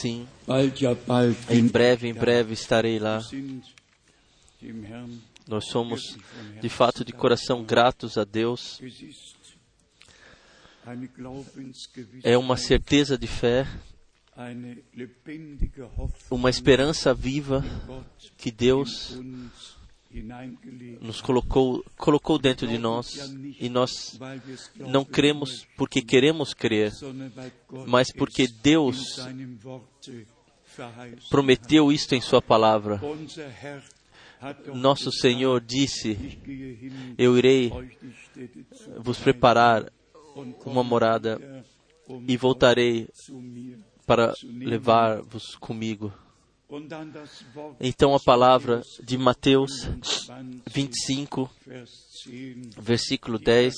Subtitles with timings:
[0.00, 0.28] Sim,
[1.50, 3.20] em breve, em breve estarei lá.
[5.48, 6.16] Nós somos,
[6.60, 8.80] de fato, de coração gratos a Deus.
[12.22, 13.66] É uma certeza de fé,
[16.30, 17.64] uma esperança viva
[18.36, 19.18] que Deus
[21.00, 24.18] nos colocou, colocou dentro de nós e nós
[24.76, 26.92] não cremos porque queremos crer,
[27.86, 29.18] mas porque Deus
[31.28, 33.00] prometeu isto em Sua palavra.
[34.74, 36.38] Nosso Senhor disse:
[37.18, 37.70] Eu irei
[38.98, 39.92] vos preparar
[40.64, 41.64] uma morada
[42.26, 43.08] e voltarei
[44.06, 46.12] para levar-vos comigo.
[47.80, 51.90] Então a palavra de Mateus 20, 25, Vers
[52.26, 53.74] 10, versículo 10: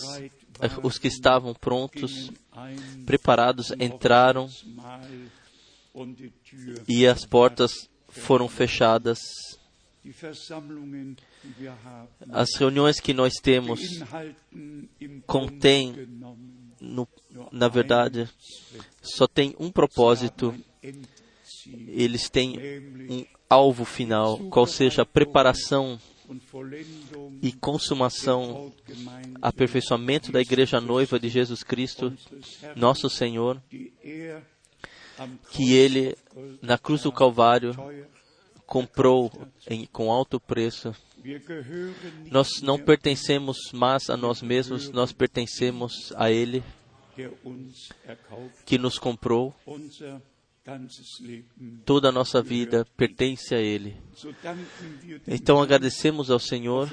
[0.82, 2.32] Os que estavam prontos,
[3.06, 4.50] preparados, entraram
[6.88, 9.20] e as portas foram fechadas.
[12.30, 13.80] As reuniões que nós temos
[16.80, 17.06] no,
[17.52, 18.28] na verdade,
[19.00, 20.54] só tem um propósito.
[21.88, 22.58] Eles têm
[23.08, 25.98] um alvo final, qual seja a preparação
[27.42, 28.72] e consumação,
[29.42, 32.12] aperfeiçoamento da igreja noiva de Jesus Cristo,
[32.76, 33.60] nosso Senhor,
[35.50, 36.16] que ele,
[36.62, 37.74] na cruz do Calvário,
[38.70, 39.32] comprou
[39.68, 40.94] em, com alto preço.
[42.30, 46.62] Nós não pertencemos mais a nós mesmos, nós pertencemos a Ele
[48.64, 49.52] que nos comprou.
[51.84, 53.96] Toda a nossa vida pertence a Ele.
[55.26, 56.88] Então agradecemos ao Senhor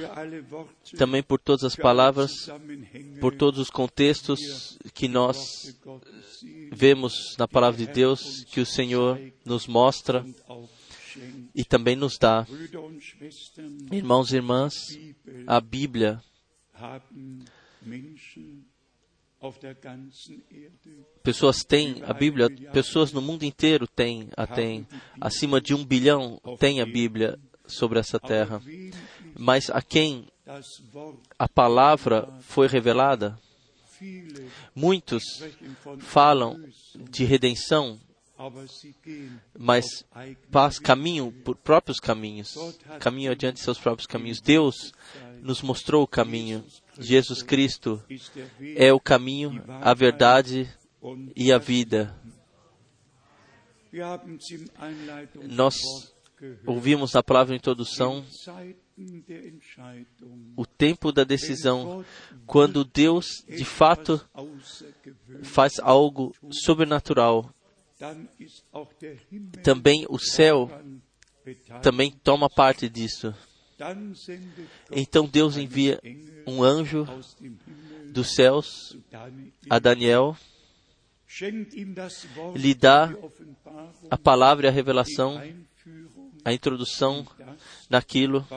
[0.98, 2.32] também por todas as palavras,
[3.20, 5.38] por todos os contextos que nós
[6.72, 10.26] vemos na palavra de Deus que o Senhor nos mostra
[11.54, 12.48] e também nos dá.
[13.92, 14.74] Irmãos e irmãs,
[15.46, 16.22] a Bíblia
[21.24, 24.88] Pessoas têm a Bíblia, pessoas no mundo inteiro têm, a têm.
[25.22, 27.38] Acima de um bilhão têm a Bíblia
[27.68, 28.62] sobre essa terra.
[29.38, 30.28] Mas a quem
[31.38, 33.38] a palavra foi revelada,
[34.76, 35.24] muitos
[36.00, 36.60] falam
[37.12, 38.00] de redenção,
[39.58, 39.86] mas
[40.52, 42.56] pas- caminham por próprios caminhos,
[43.00, 44.40] caminham adiante seus próprios caminhos.
[44.40, 44.94] Deus
[45.42, 46.64] nos mostrou o caminho.
[47.00, 48.04] Jesus Cristo
[48.76, 50.70] é o caminho, a verdade
[51.36, 52.16] e a vida.
[55.50, 55.76] Nós
[56.66, 58.26] ouvimos na palavra introdução
[60.56, 62.04] o tempo da decisão,
[62.46, 64.22] quando Deus de fato
[65.44, 67.54] faz algo sobrenatural.
[69.64, 70.70] Também o céu
[71.82, 73.34] também toma parte disso.
[74.92, 76.00] Então Deus envia
[76.46, 77.08] um anjo
[78.12, 78.98] dos céus
[79.70, 80.36] a Daniel,
[82.56, 83.14] lhe dá
[84.10, 85.40] a palavra e a revelação,
[86.44, 87.28] a introdução
[87.90, 88.48] naquilo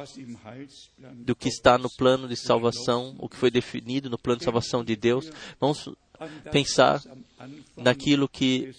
[1.12, 4.82] do que está no plano de salvação, o que foi definido no plano de salvação
[4.82, 5.31] de Deus.
[5.60, 5.88] Vamos
[6.50, 7.02] pensar
[7.76, 8.72] naquilo que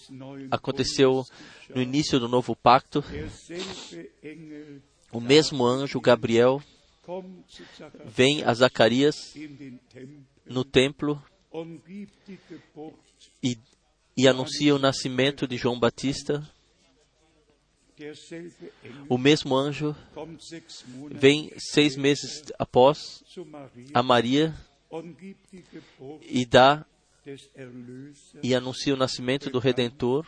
[0.49, 1.25] aconteceu
[1.73, 3.03] no início do novo pacto.
[5.11, 6.61] O mesmo anjo, Gabriel,
[8.05, 9.35] vem a Zacarias
[10.45, 11.21] no templo
[13.43, 13.57] e,
[14.17, 16.47] e anuncia o nascimento de João Batista.
[19.07, 19.95] O mesmo anjo
[21.11, 23.23] vem seis meses após
[23.93, 24.55] a Maria
[26.21, 26.85] e dá
[28.41, 30.25] e anuncia o nascimento do Redentor.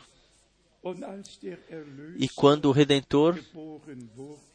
[2.17, 3.39] E quando o Redentor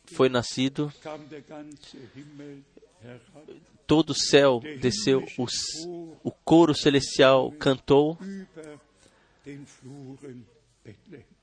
[0.06, 0.93] foi nascido,
[3.87, 5.47] todo o céu desceu, o,
[6.22, 8.19] o coro celestial cantou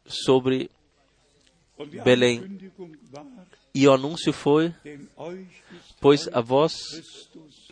[0.06, 0.70] sobre
[2.04, 2.60] Belém.
[3.74, 4.74] E o anúncio foi:
[6.00, 6.80] Pois a vós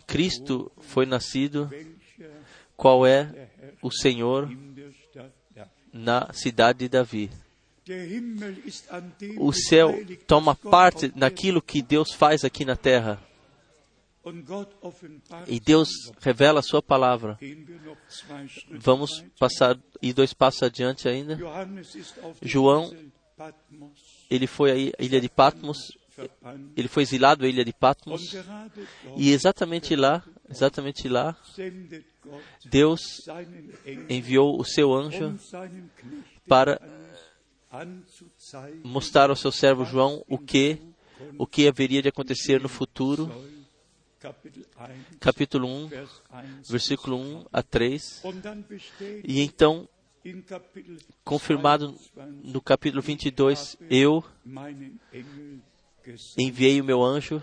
[0.06, 1.70] Cristo foi nascido,
[2.76, 3.48] qual é
[3.80, 4.48] o Senhor
[5.94, 7.30] na cidade de Davi.
[9.38, 9.94] O céu
[10.26, 13.22] toma parte naquilo que Deus faz aqui na terra.
[15.46, 15.88] E Deus
[16.20, 17.38] revela a sua palavra.
[18.70, 21.38] Vamos passar e dois passos adiante ainda.
[22.42, 22.90] João
[24.30, 25.78] Ele foi à ilha de Patmos.
[26.76, 28.34] Ele foi exilado à ilha de Patmos.
[29.16, 31.36] E exatamente lá, exatamente lá,
[32.64, 33.00] Deus
[34.08, 35.38] enviou o seu anjo
[36.46, 36.80] para
[38.82, 40.78] mostrar ao seu servo João o que
[41.38, 43.26] o que haveria de acontecer no futuro.
[43.26, 43.54] soll.
[44.24, 46.62] Kapitel 1, Capítulo 1, Vers 1.
[46.70, 48.24] versículo 1 a 3.
[48.24, 49.86] Und dann bestätigt E então,
[51.22, 54.24] confirmado 22, no capítulo 22, eu.
[56.38, 57.42] Enviei o meu anjo,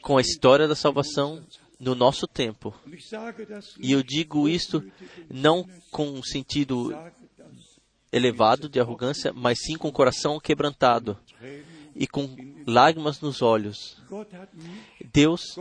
[0.02, 1.44] com a história da salvação
[1.80, 2.74] no nosso tempo.
[3.80, 4.84] E eu digo isto
[5.30, 6.96] não com um sentido
[8.12, 11.18] elevado de arrogância, mas sim com o coração quebrantado
[11.96, 12.36] e com
[12.66, 13.98] lágrimas nos olhos.
[15.14, 15.56] Deus,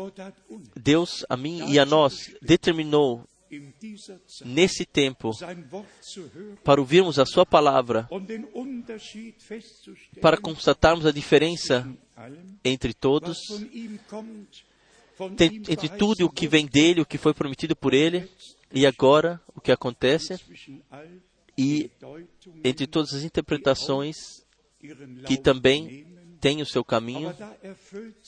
[0.76, 3.24] Deus a mim e a nós determinou
[4.44, 5.30] nesse tempo
[6.62, 8.08] para ouvirmos a sua palavra,
[10.20, 11.88] para constatarmos a diferença
[12.64, 13.38] entre todos,
[15.38, 18.28] entre tudo o que vem dele, o que foi prometido por ele,
[18.72, 20.34] e agora o que acontece,
[21.56, 21.90] e
[22.64, 24.16] entre todas as interpretações
[25.26, 26.06] que também
[26.40, 27.34] têm o seu caminho,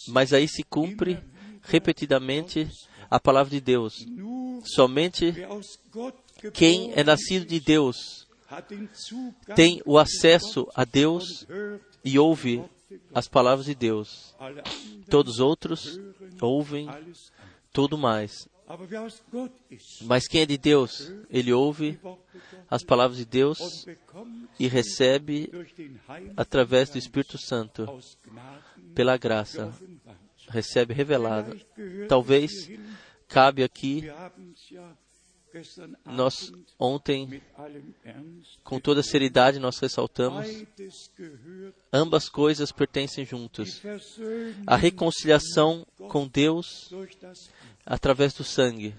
[0.09, 1.19] mas aí se cumpre
[1.63, 2.69] repetidamente
[3.17, 4.07] a palavra de Deus.
[4.63, 5.35] Somente
[6.53, 8.27] quem é nascido de Deus
[9.55, 11.47] tem o acesso a Deus
[12.05, 12.63] e ouve
[13.15, 14.35] as palavras de Deus.
[15.09, 15.99] Todos os outros
[16.43, 16.89] ouvem
[17.73, 18.47] tudo mais.
[20.03, 21.99] Mas quem é de Deus, ele ouve
[22.69, 23.87] as palavras de Deus
[24.59, 25.51] e recebe
[26.37, 27.87] através do Espírito Santo,
[28.95, 29.73] pela graça,
[30.49, 31.67] recebe gehört
[32.09, 32.53] Talvez
[33.29, 34.11] cabe aqui,
[36.05, 37.43] nós ontem,
[38.63, 40.47] com toda seriedade, nós ressaltamos,
[41.93, 43.25] ambas coisas pertencem.
[43.25, 43.49] Versöhnung
[44.67, 46.91] A reconciliação com Deus
[47.85, 48.95] através do sangue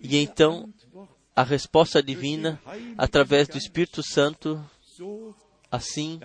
[0.00, 0.72] E então,
[1.34, 2.60] a resposta divina
[2.96, 4.62] através do Espírito Santo,
[5.70, 6.20] assim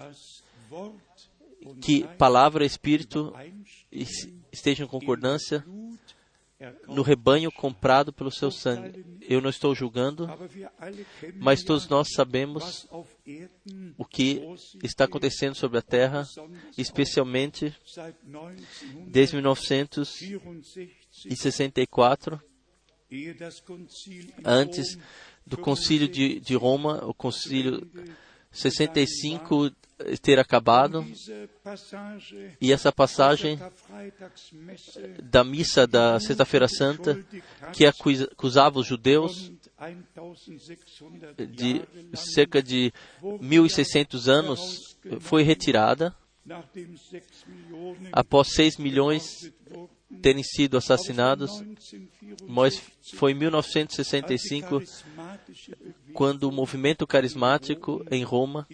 [1.81, 3.33] que palavra e Espírito
[4.51, 5.65] estejam em concordância.
[6.87, 9.05] No rebanho comprado pelo seu sangue.
[9.21, 10.27] Eu não estou julgando,
[11.35, 12.87] mas todos nós sabemos
[13.97, 14.41] o que
[14.83, 16.27] está acontecendo sobre a terra,
[16.77, 17.75] especialmente
[19.07, 20.41] desde 1964,
[21.25, 22.41] 1964,
[23.09, 24.97] ehe das Konzil in antes
[25.45, 27.89] do concílio de, de Roma, o concílio
[28.51, 29.71] 65
[30.21, 31.03] ter acabado,
[32.61, 33.59] e essa passagem
[35.23, 37.25] da missa da Sexta-feira Santa,
[37.73, 39.57] que acusa- acusava os judeus und
[40.47, 41.81] 1600 de
[42.15, 42.93] cerca de
[43.41, 46.15] 1600 anos, foi retirada.
[48.11, 49.51] Após 6 milhões
[50.21, 51.51] terem sido assassinados.
[51.51, 52.81] aus dem 1964, Mas
[53.15, 58.67] foi em als die 1965 charismatische Bewegung quando o movimento carismático em Roma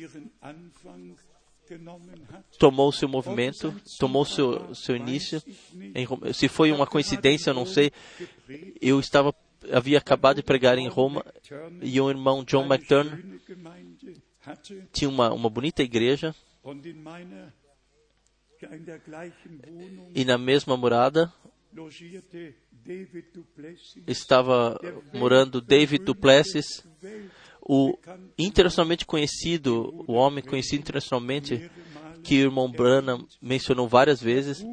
[2.59, 5.41] tomou seu movimento, tomou seu, seu início.
[6.05, 6.33] Roma.
[6.33, 7.91] Se foi uma coincidência, eu não sei.
[8.81, 9.33] Eu estava
[9.71, 11.25] havia acabado de pregar em Roma
[11.81, 12.65] e um irmão John
[14.45, 16.35] hatte tinha uma, uma bonita igreja
[20.13, 21.31] e na mesma morada
[24.07, 24.79] estava
[25.13, 26.85] morando David Duplessis,
[27.61, 27.97] o
[28.37, 31.71] internacionalmente conhecido, o homem conhecido internacionalmente,
[32.23, 34.63] que o irmão Branham mencionou várias vezes,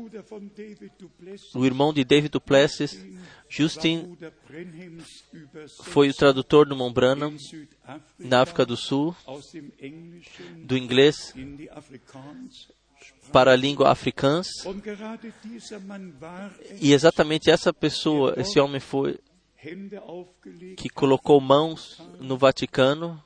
[1.55, 3.05] o irmão de David Duplessis,
[3.49, 4.17] Justin,
[5.83, 7.35] foi o tradutor do irmão Branham
[8.19, 9.17] na África do Sul,
[10.65, 11.35] do inglês
[13.33, 14.43] para a língua africana.
[16.81, 19.19] E exatamente essa pessoa, esse homem foi
[20.77, 23.23] que colocou mãos no Vaticano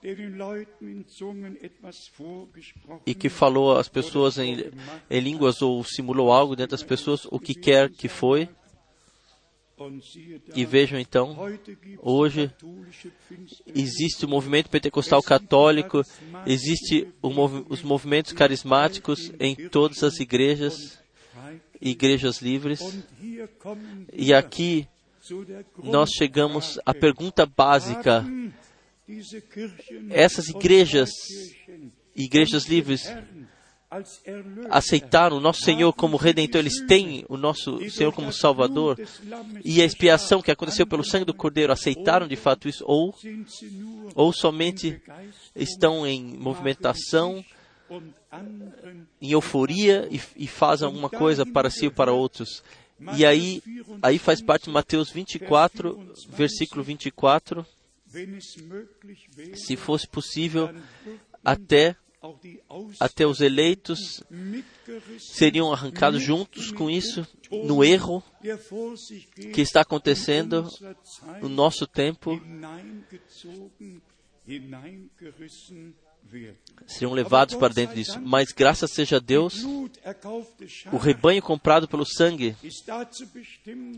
[3.06, 4.72] e que falou às pessoas em,
[5.08, 8.48] em línguas ou simulou algo dentro das pessoas, o que quer que foi.
[10.54, 11.36] E vejam então,
[12.00, 12.50] hoje
[13.74, 16.02] existe o movimento pentecostal católico,
[16.46, 20.98] existe o movi- os movimentos carismáticos em todas as igrejas,
[21.80, 22.80] igrejas livres.
[24.12, 24.86] E aqui
[25.82, 28.24] nós chegamos à pergunta básica:
[30.10, 31.10] essas igrejas,
[32.14, 33.02] igrejas livres,
[34.70, 38.98] aceitaram o nosso Senhor como Redentor, eles têm o nosso Senhor como Salvador,
[39.64, 43.14] e a expiação que aconteceu pelo sangue do Cordeiro, aceitaram de fato isso, ou,
[44.14, 45.00] ou somente
[45.54, 47.44] estão em movimentação,
[49.20, 52.62] em euforia e, e fazem alguma coisa para si ou para outros.
[53.16, 53.62] E aí,
[54.02, 57.66] aí faz parte de Mateus 24, versículo 24,
[58.14, 60.70] wenn es möglich wäre, se fosse possível,
[61.44, 61.96] até,
[63.00, 64.22] até os eleitos
[65.18, 68.22] seriam arrancados juntos com isso, no erro
[69.52, 70.68] que está acontecendo
[71.40, 72.40] no nosso tempo,
[76.86, 78.20] seriam levados para dentro disso.
[78.20, 79.62] Mas graças seja a Deus,
[80.92, 82.56] o rebanho comprado pelo sangue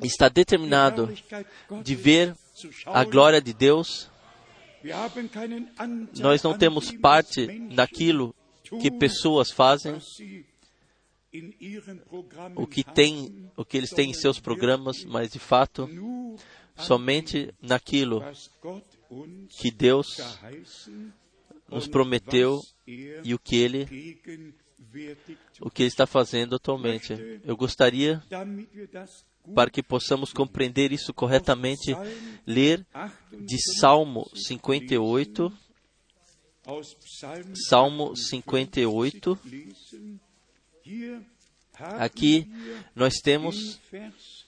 [0.03, 1.13] está determinado
[1.83, 2.35] de ver
[2.87, 4.11] a glória de Deus.
[6.19, 8.35] Nós não temos parte naquilo
[8.81, 9.99] que pessoas fazem,
[12.55, 15.89] o que tem, o que eles têm em seus programas, mas de fato,
[16.77, 18.23] somente naquilo
[19.49, 20.17] que Deus
[21.69, 24.19] nos prometeu er e o que ele,
[25.61, 27.41] o que ele está fazendo atualmente.
[27.45, 28.23] Eu gostaria,
[29.55, 31.95] Para que possamos compreender isso corretamente,
[32.47, 35.53] ler 58 de Salmo 58,
[36.67, 39.39] aus Psalm Salmo 58.
[39.45, 40.21] lesen.
[40.85, 41.25] Hier
[41.79, 42.51] haben Aqui
[42.95, 44.47] nós temos Vers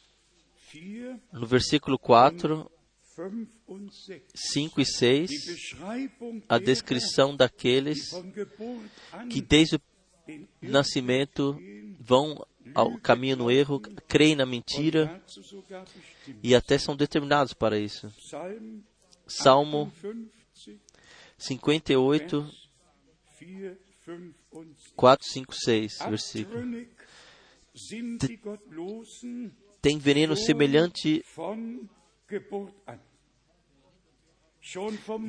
[0.73, 2.71] 4, no versículo 4,
[3.15, 8.11] 5 und 6 5 e 6 die Beschreibung a descrição daqueles
[9.31, 9.81] que desde o
[10.63, 11.59] nascimento
[11.99, 15.23] vão ao caminho no erro, creem na mentira
[16.43, 18.13] e até são determinados para isso.
[19.27, 19.93] Salmo
[21.37, 22.69] 58, 58,
[23.41, 24.93] Vers 4, 5 und 6.
[24.97, 26.87] 4, 5, 6, versículo.
[29.83, 31.23] Tem veneno semelhante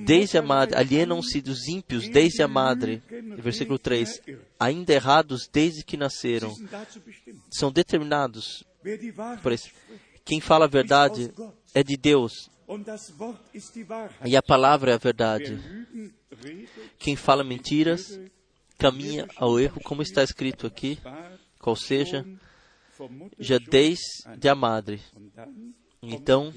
[0.06, 3.02] desde a madre, alienam-se dos ímpios desde a madre.
[3.38, 4.22] Versículo 3.
[4.60, 6.56] Ainda errados desde que nasceram.
[7.50, 8.64] São determinados
[9.42, 9.70] por isso.
[10.24, 11.32] Quem fala a verdade
[11.74, 12.50] é de Deus
[14.26, 15.60] e a palavra é a verdade.
[17.00, 18.20] Quem fala mentiras
[18.78, 21.00] caminha ao erro, como está escrito aqui,
[21.58, 22.26] qual seja,
[23.40, 25.02] já desde a madre.
[26.02, 26.54] Então,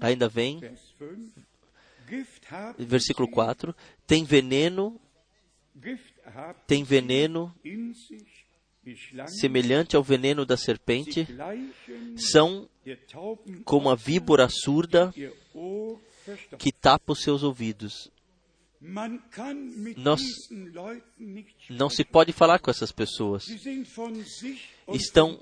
[0.00, 0.60] ainda vem,
[2.78, 3.74] versículo sie, 4,
[4.06, 5.00] tem veneno,
[6.66, 7.54] tem veneno
[9.28, 11.26] semelhante ao veneno da serpente,
[12.16, 12.68] são
[13.64, 15.12] como a víbora surda
[16.58, 18.11] que tapa os seus ouvidos.
[19.96, 20.20] Nós-
[21.70, 23.44] Não se pode falar com essas pessoas.
[24.96, 25.40] Estão-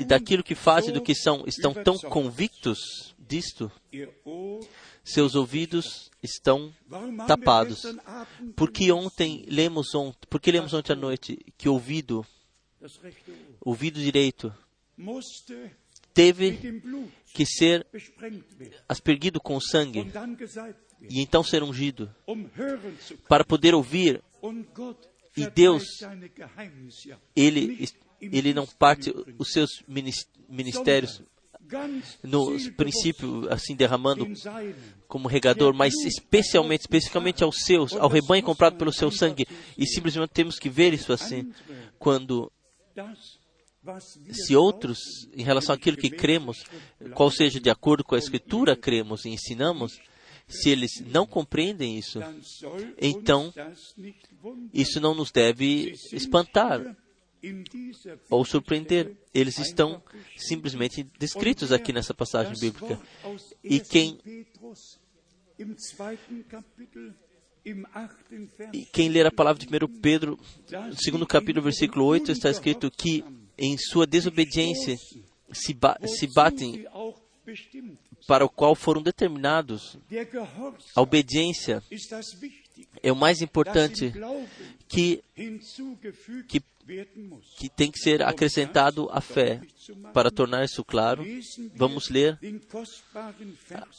[0.00, 2.78] E daquilo que fazem, do que são, estão tão convictos
[3.18, 3.70] disto,
[5.04, 6.72] seus ouvidos estão
[7.26, 7.82] tapados.
[8.54, 12.24] Porque ontem lemos ontem, porque lemos ontem à noite que o ouvido,
[13.60, 14.54] ouvido direito,
[16.14, 16.52] teve
[17.34, 17.84] que ser
[18.88, 20.00] aspergido com sangue
[21.08, 22.10] e então ser ungido,
[23.28, 24.22] para poder ouvir.
[25.36, 25.84] E Deus,
[27.36, 27.88] Ele,
[28.20, 31.22] ele não parte os seus minis- ministérios
[32.22, 34.26] no princípio, assim, derramando
[35.06, 39.46] como regador, mas especialmente, especificamente aos seus, ao rebanho comprado pelo seu sangue.
[39.78, 41.52] E simplesmente temos que ver isso assim,
[41.98, 42.50] quando
[44.32, 44.98] se outros,
[45.32, 46.64] em relação àquilo que cremos,
[47.14, 49.98] qual seja de acordo com a Escritura, cremos e ensinamos,
[50.50, 52.18] se eles não compreendem isso,
[52.98, 53.52] Então,
[54.74, 56.96] isso não nos deve espantar
[58.28, 59.16] ou surpreender.
[59.32, 60.02] Eles estão
[60.36, 63.00] simplesmente descritos aqui nessa passagem bíblica.
[63.64, 63.84] E 1.
[63.88, 64.18] quem-
[68.72, 70.38] E quem ler a palavra de 1 Pedro,
[70.98, 73.22] segundo capítulo, versículo 8, está escrito que
[73.58, 74.96] em sua desobediência
[75.52, 76.86] se, ba se batem.
[78.26, 79.96] Para o qual foram determinados.
[80.94, 81.82] A obediência
[83.02, 84.12] é o mais importante
[84.88, 85.22] que,
[86.48, 86.62] que-
[87.56, 89.60] que tem que ser acrescentado à fé.
[90.12, 91.24] Para tornar isso claro,
[91.76, 92.36] vamos ler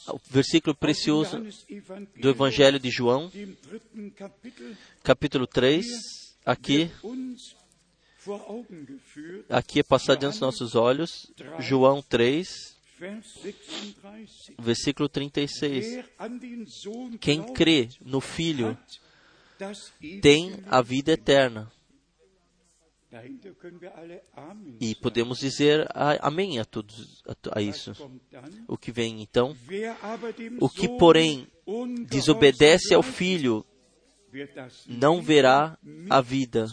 [0.08, 1.38] o versículo precioso
[2.20, 3.30] do Evangelho de João,
[5.02, 5.86] capítulo 3.
[6.44, 6.90] Aqui,
[9.48, 12.81] aqui é passado diante dos nossos olhos, João 3, Vers 36.
[14.58, 15.86] Versículo 36.
[15.86, 18.76] Wer an den Sohn Quem crê no Filho
[20.20, 21.70] tem a vida eterna.
[24.80, 25.86] E podemos dizer
[26.20, 27.92] amém a, todos, a, a isso.
[28.66, 29.54] O que vem então?
[30.58, 31.46] O que, porém,
[32.08, 33.66] desobedece ao Filho
[34.86, 35.78] não verá
[36.08, 36.66] a vida.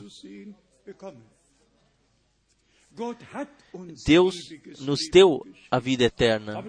[4.06, 4.36] Deus
[4.80, 6.64] nos deu a vida eterna,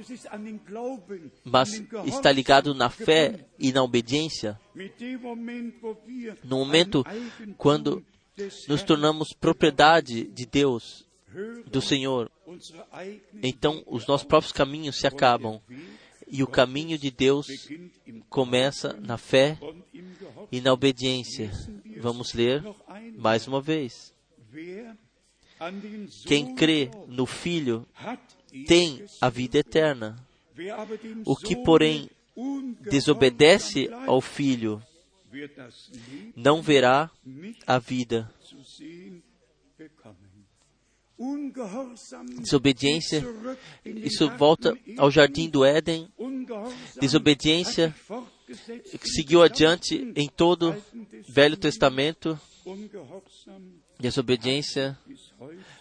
[1.44, 4.58] mas está ligado na fé e na obediência.
[6.44, 7.04] No momento
[7.56, 8.04] quando
[8.68, 11.06] nos tornamos propriedade de Deus,
[11.66, 12.30] do Senhor,
[13.42, 15.60] então os nossos próprios caminhos se acabam
[16.26, 17.46] e o caminho de Deus
[18.28, 19.58] começa na fé
[20.50, 21.50] e na obediência.
[21.99, 22.64] Vamos ler
[23.16, 24.14] mais uma vez.
[26.25, 27.87] Quem crê no Filho
[28.67, 30.17] tem a vida eterna.
[31.25, 32.09] O que, porém,
[32.81, 34.83] Desobedece ao Filho,
[36.35, 37.11] não verá
[37.67, 38.33] a vida.
[42.38, 43.23] Desobediência,
[43.85, 46.09] isso volta ao jardim do Éden.
[46.99, 47.95] Desobediência
[49.00, 51.25] que seguiu adiante em todo Testament.
[51.29, 52.40] Velho Testamento.
[53.99, 54.99] Desobediência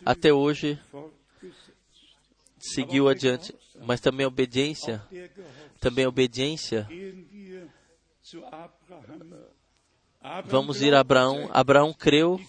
[0.06, 0.80] até hoje
[2.58, 3.54] seguiu adiante,
[3.86, 5.02] mas também a obediência,
[5.80, 6.88] também obediência.
[10.46, 11.50] Vamos ir a Abraão.
[11.52, 12.40] Abraão creu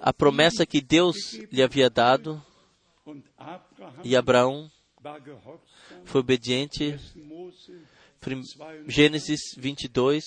[0.00, 2.42] a promessa que Deus lhe havia dado
[4.02, 4.70] e Abraão
[6.04, 6.98] foi obediente.
[7.14, 7.24] 1.
[7.24, 7.82] Mose
[8.20, 8.42] Prim-
[8.88, 10.24] Gênesis 22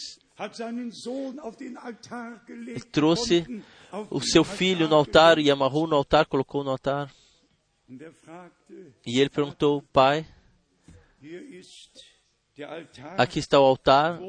[2.92, 3.64] trouxe
[4.10, 7.12] o seu filho no altar e amarrou no altar, colocou no altar.
[7.90, 8.14] Er
[9.06, 10.26] E ele perguntou: Pai,
[13.18, 14.20] aqui está o altar,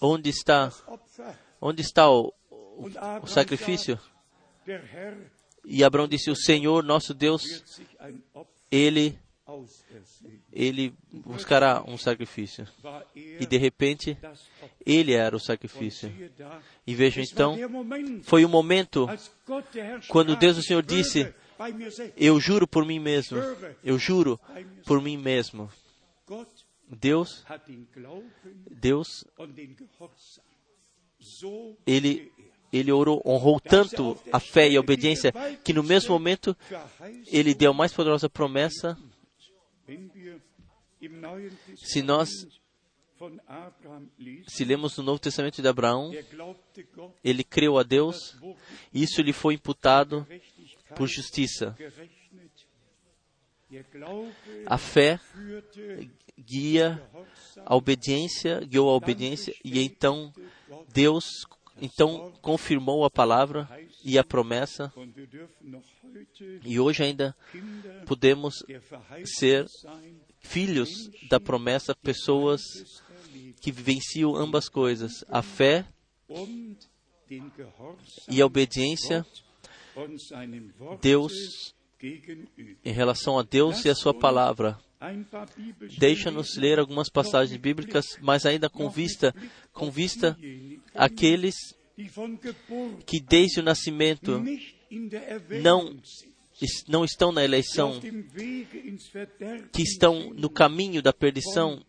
[0.00, 0.70] onde está,
[1.60, 2.86] onde está o, o,
[3.22, 3.98] o sacrifício?
[5.64, 7.80] E Abraão disse: O Senhor, nosso Deus,
[8.70, 9.18] ele.
[10.52, 12.66] Ele buscará um sacrifício.
[13.14, 14.16] E de repente,
[14.84, 16.12] ele era o sacrifício.
[16.86, 17.56] E war então,
[18.22, 19.08] foi o momento
[20.08, 23.38] quando Deus, o Senhor, "Ich disse, schwöre bei mir selbst." Eu juro por mim mesmo.
[23.84, 24.40] Eu juro
[24.84, 25.70] por mim mesmo.
[26.88, 27.44] Deus,
[28.70, 29.24] Deus,
[31.86, 32.30] ele,
[32.72, 35.32] ele orou, honrou tanto a fé e a obediência
[35.64, 36.56] que no mesmo momento
[37.26, 38.98] ele deu a mais poderosa promessa.
[41.76, 42.30] Se nós,
[44.48, 46.24] se lemos no Novo Testamento de Abraão, er
[47.24, 48.36] ele creu a Deus
[48.92, 50.26] isso lhe foi imputado
[50.94, 51.76] por justiça.
[54.66, 55.18] A fé
[56.38, 57.02] guia
[57.64, 60.32] a obediência, guiou a obediência e então
[60.92, 61.46] Deus
[61.82, 63.68] então confirmou a palavra
[64.04, 64.92] e a promessa
[66.64, 67.36] e hoje ainda
[68.06, 68.64] podemos
[69.24, 69.66] ser
[70.38, 72.62] filhos da promessa, pessoas
[73.60, 75.84] que vivenciam ambas coisas, a fé
[78.28, 79.26] e a obediência
[81.00, 81.74] Deus
[82.84, 84.78] em relação a Deus e a sua palavra.
[85.98, 89.34] Deixa-nos ler algumas passagens bíblicas, mas ainda com vista,
[89.72, 90.36] com vista
[90.94, 91.54] àqueles
[93.06, 94.40] que desde o nascimento
[95.62, 95.96] não,
[96.88, 98.00] não estão na eleição,
[99.72, 101.82] que estão no caminho da perdição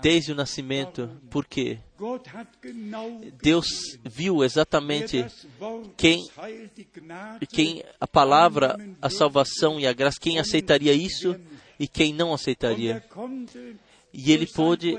[0.00, 1.78] desde o nascimento, porque
[3.42, 3.66] Deus
[4.04, 5.24] viu exatamente
[5.96, 6.26] quem-
[7.50, 11.34] quem a palavra, a salvação e a graça, quem aceitaria isso
[11.78, 13.04] e quem não aceitaria.
[14.12, 14.96] E ele pôde,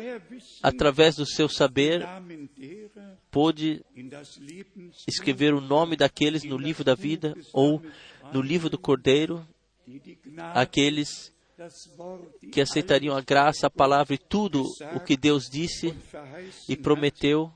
[0.62, 2.06] através do seu saber,
[3.32, 3.84] pôde
[5.08, 7.82] escrever o nome daqueles no livro da vida ou
[8.32, 9.46] no livro do Cordeiro,
[10.54, 11.34] aqueles
[12.52, 14.64] que aceitariam a graça, a palavra e tudo
[14.94, 15.94] o que Deus disse
[16.70, 17.52] e prometeu,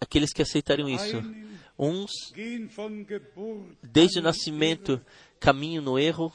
[0.00, 1.22] aqueles que aceitariam isso.
[1.78, 2.10] Uns,
[3.82, 5.00] desde o nascimento,
[5.40, 6.32] caminham no erro,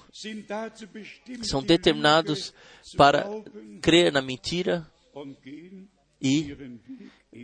[1.44, 2.54] são determinados
[2.96, 3.26] para
[3.82, 4.90] crer na mentira
[6.22, 6.56] e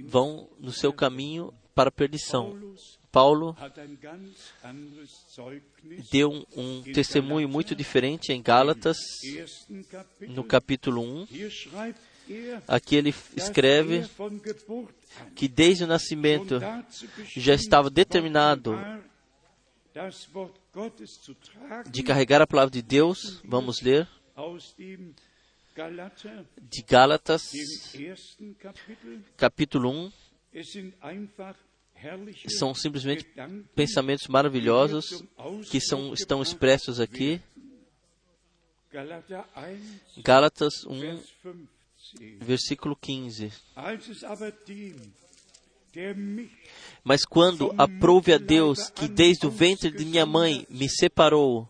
[0.05, 2.57] vão no seu caminho para a perdição.
[3.11, 3.55] Paulo
[6.11, 8.97] deu um, um testemunho muito diferente em Gálatas,
[10.27, 11.27] no capítulo 1.
[11.31, 14.87] Hier schreibt er, Aqui ele escreve er an
[15.35, 16.59] que desde o nascimento
[17.35, 18.75] já estava determinado
[21.89, 23.41] de carregar a palavra de Deus.
[23.43, 24.07] Vamos ler
[26.61, 27.51] de Gálatas,
[29.35, 30.11] capítulo 1.
[30.53, 31.55] Es sind einfach
[31.95, 33.27] herrliche São simplesmente
[33.75, 35.23] pensamentos maravilhosos
[35.69, 37.41] que são, estão expressos aqui.
[38.91, 39.43] Galater
[40.17, 41.25] 1, Gálatas 1, Vers
[42.09, 42.35] 15.
[42.39, 43.51] versículo 15.
[47.03, 51.69] Mas quando aprouve a Deus que desde o ventre de minha mãe me separou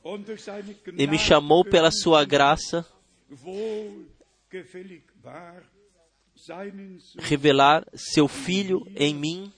[0.98, 2.86] e me chamou pela sua graça,
[7.20, 9.54] revelar seu Filho em mim,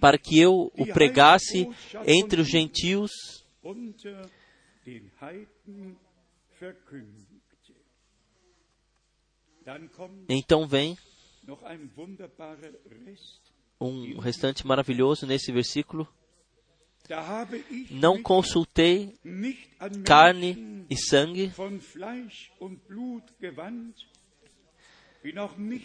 [0.00, 1.68] para que eu o pregasse
[2.06, 3.10] entre os gentios
[10.28, 10.96] Então vem
[13.80, 16.06] um restante maravilhoso nesse versículo.
[17.90, 19.14] Não consultei
[20.04, 21.50] carne e sangue,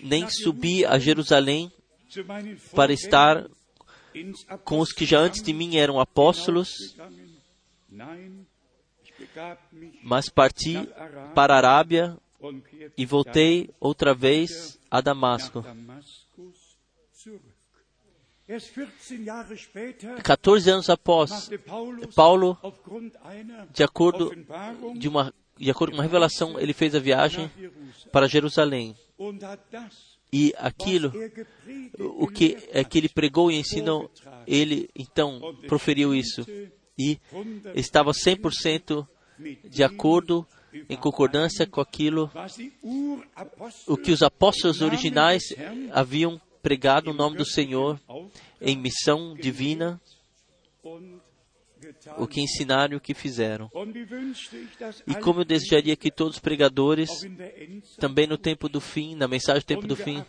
[0.04, 1.72] nem subi a Jerusalém
[2.76, 3.50] para estar
[4.66, 6.70] com os que já antes de mim eram apóstolos,
[10.04, 10.76] mas parti
[11.34, 12.18] para a Arábia
[12.98, 15.62] e voltei outra vez a Damasco.
[15.62, 16.78] Damaskus
[17.16, 17.42] zurück.
[18.48, 21.50] Erst 14 Jahre später 14 anos após,
[22.14, 22.58] Paulo,
[23.72, 24.32] de acordo,
[24.96, 27.50] de, uma, de acordo com uma revelação, ele fez a viagem
[28.12, 28.96] para Jerusalém.
[30.32, 31.48] E aquilo, er
[31.98, 34.12] o que é que ele pregou e ensinou,
[34.46, 36.46] ele então proferiu isso.
[37.00, 37.18] E
[37.74, 39.08] estava 100%
[39.64, 40.46] de acordo,
[40.90, 42.32] em concordância com aquilo,
[43.88, 45.54] o que os apóstolos originais
[45.92, 48.00] haviam pregado o nome do Senhor
[48.62, 50.02] em missão divina,
[52.18, 53.70] o que ensinaram e o que fizeram.
[55.06, 57.10] E como eu desejaria que todos os pregadores,
[58.00, 60.24] também no tempo do fim, na mensagem do tempo do fim,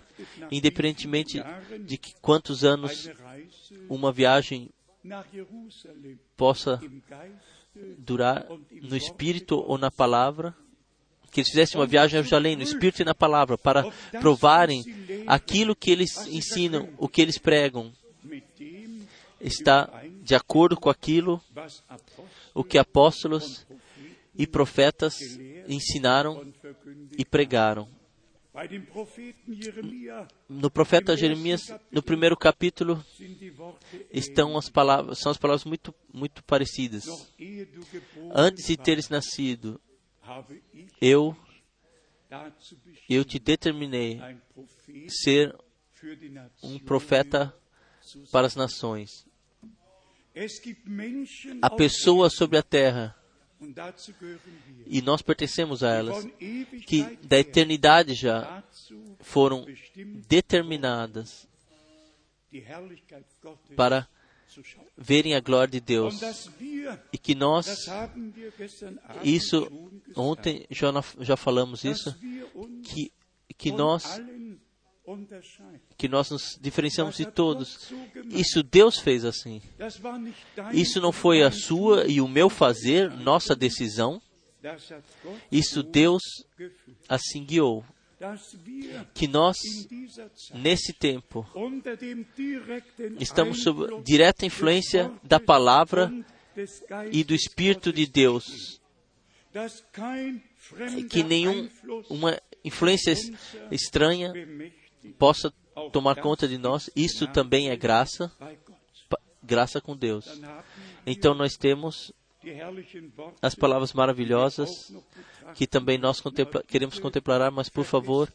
[0.51, 1.41] independentemente
[1.81, 3.09] de que quantos anos
[3.89, 4.71] uma viagem
[6.37, 6.81] possa
[7.99, 8.47] durar
[8.83, 10.55] no espírito ou na palavra,
[11.31, 14.85] que eles fizessem uma viagem a Jerusalém no espírito e na palavra, para provarem
[15.27, 17.93] aquilo que eles ensinam, o que eles pregam,
[19.41, 19.91] está
[20.23, 21.43] de acordo com aquilo
[22.55, 23.67] o que apóstolos
[24.37, 25.19] e profetas
[25.69, 26.47] ensinaram
[27.19, 27.89] e pregaram.
[30.49, 33.05] No profeta Jeremias, no primeiro capítulo,
[34.13, 37.05] estão as palavras, são as palavras muito, muito parecidas.
[38.33, 39.81] Antes de teres nascido,
[41.01, 41.37] eu,
[43.09, 44.21] eu te determinei
[45.09, 45.57] ser
[46.63, 47.53] um profeta
[48.31, 49.27] para as nações.
[51.61, 53.17] Há auf pessoas sobre a terra,
[54.87, 56.27] e nós pertencemos a elas,
[56.87, 58.63] que da eternidade já
[59.21, 59.67] foram
[60.29, 61.49] determinadas
[63.77, 64.09] para
[64.97, 66.21] verem a glória de Deus.
[67.13, 67.87] E que nós,
[69.23, 70.89] isso, ontem já,
[71.21, 72.15] já falamos isso,
[72.83, 73.13] que,
[73.57, 74.21] que nós.
[75.99, 77.93] Que nós nos diferenciamos de todos.
[78.31, 79.61] Isso Deus fez assim.
[80.73, 84.21] Isso não foi a sua e o meu fazer, nossa decisão.
[85.53, 86.23] Isso so Deus
[87.09, 87.85] assim guiou.
[89.13, 89.57] Que nós,
[90.55, 91.47] nesse tempo,
[93.21, 96.11] estamos sob direta influência da palavra
[97.13, 98.81] e do Espírito de Deus.
[101.11, 103.31] Que nenhum, Einfluss uma influência es-
[103.71, 104.33] estranha
[105.19, 105.53] possa
[105.93, 106.89] tomar conta de nós.
[106.95, 108.31] Isso também é graça,
[109.43, 110.27] graça com Deus.
[111.07, 112.13] Então nós temos
[113.41, 114.93] as palavras maravilhosas
[115.55, 118.33] que também nós contempla- queremos contemplar, mas por favor,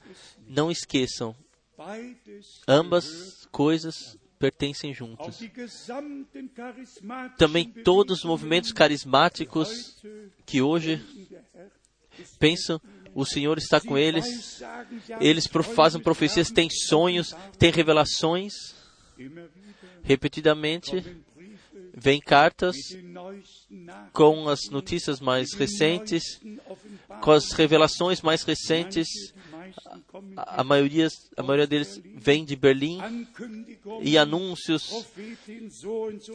[0.47, 1.35] não esqueçam,
[2.67, 5.37] ambas coisas pertencem juntas.
[7.37, 9.97] Também todos os movimentos carismáticos
[10.45, 11.01] que hoje
[12.39, 12.81] pensam
[13.13, 14.61] o Senhor está com eles,
[15.19, 18.53] eles fazem profecias, têm sonhos, têm revelações.
[20.03, 21.03] Repetidamente
[21.93, 22.75] vêm cartas
[24.13, 26.39] com as notícias mais recentes,
[27.21, 29.07] com as revelações mais recentes.
[30.35, 33.27] A a maioria, a maioria deles vem de Berlim
[34.01, 35.05] e anúncios.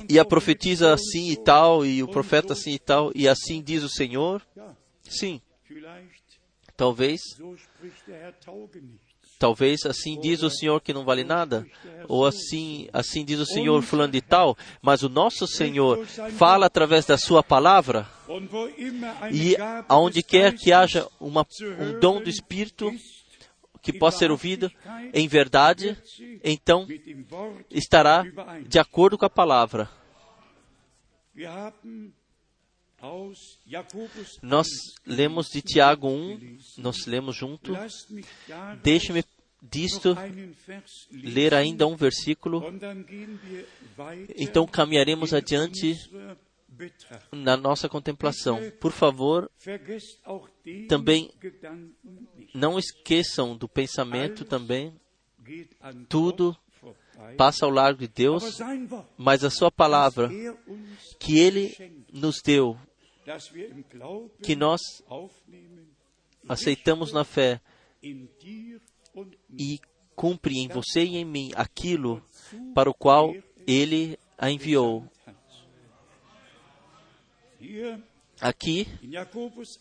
[0.08, 3.82] E a profetiza assim e tal e o profeta assim e tal e assim diz
[3.82, 4.42] o Senhor.
[5.02, 5.40] Sim,
[6.76, 7.20] talvez,
[9.38, 11.66] talvez assim diz o Senhor que não vale nada,
[12.08, 17.04] ou assim, assim diz o Senhor fulano de tal, mas o nosso Senhor fala através
[17.04, 18.08] da sua palavra
[19.32, 19.56] e
[19.88, 21.46] aonde quer que haja uma,
[21.78, 22.90] um dom do Espírito
[23.82, 24.72] que possa ser ouvido
[25.12, 25.96] em verdade,
[26.42, 26.86] então
[27.70, 28.24] estará
[28.66, 29.90] de acordo com a palavra.
[34.42, 34.66] Nós
[35.06, 37.72] lemos de Tiago 1, nós lemos junto.
[38.82, 39.24] Deixe-me
[39.62, 40.16] disto
[41.10, 42.62] ler ainda um versículo.
[44.36, 45.96] Então caminharemos adiante
[47.32, 48.58] na nossa contemplação.
[48.80, 49.50] Por favor,
[50.88, 51.30] também
[52.54, 54.94] não esqueçam do pensamento também.
[56.08, 56.56] Tudo
[57.36, 58.58] passa ao largo de Deus,
[59.16, 60.30] mas a sua palavra
[61.18, 61.72] que Ele
[62.12, 62.76] nos deu,
[64.42, 64.80] que nós
[66.48, 67.60] aceitamos na fé
[69.58, 69.80] e
[70.14, 72.22] cumpre em você e em mim aquilo
[72.74, 73.34] para o qual
[73.66, 75.08] Ele a enviou.
[78.40, 78.86] Aqui,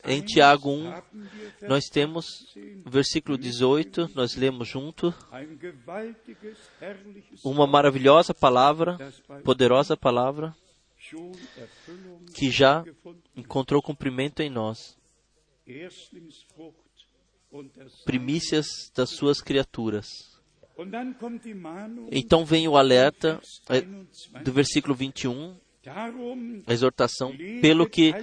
[0.06, 1.02] em Tiago 1,
[1.68, 2.26] nós temos
[2.86, 5.14] versículo 18, nós lemos junto,
[7.44, 8.98] uma maravilhosa palavra,
[9.44, 10.56] poderosa palavra,
[12.34, 12.86] que já
[13.36, 14.98] encontrou cumprimento em nós.
[18.06, 20.08] Primícias das suas criaturas.
[22.12, 23.82] Então vem o alerta eh,
[24.44, 25.56] do versículo 21,
[26.66, 28.14] a exortação, pelo que,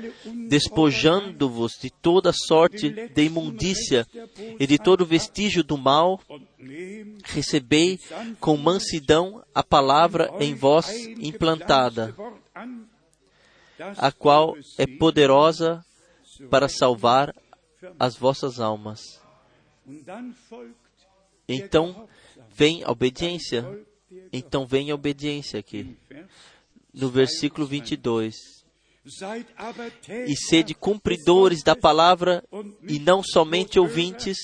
[0.48, 4.06] despojando-vos de toda sorte de imundícia
[4.58, 6.18] e de todo vestígio do mal,
[7.24, 7.98] recebei
[8.40, 12.14] com mansidão a palavra em vós implantada,
[13.96, 15.84] a qual é poderosa
[16.50, 17.34] para salvar
[17.98, 19.00] as vossas almas.
[21.48, 22.08] Então
[22.48, 23.64] vem a obediência.
[24.32, 25.96] Então vem a obediência aqui
[26.92, 28.34] no versículo 22.
[30.26, 32.44] E sede cumpridores da palavra
[32.82, 34.36] e não somente ouvintes,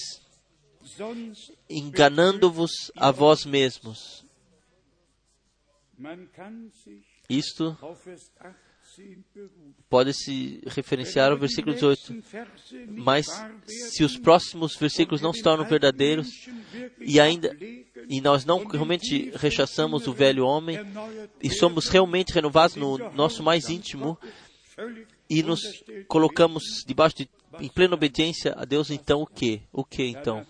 [1.69, 4.25] enganando-vos a vós mesmos.
[7.29, 7.77] Isto
[9.89, 12.23] pode se referenciar ao versículo 18.
[12.89, 13.27] Mas
[13.67, 16.29] se os próximos versículos não se tornam verdadeiros
[17.01, 17.57] e ainda
[18.09, 20.79] e nós não realmente rechaçamos o velho homem
[21.43, 24.19] e somos realmente renovados no nosso mais íntimo
[25.29, 25.61] e nos
[26.07, 27.29] colocamos debaixo de
[27.61, 29.63] em plena obediência a Deus, então o que?
[29.73, 30.47] O que então?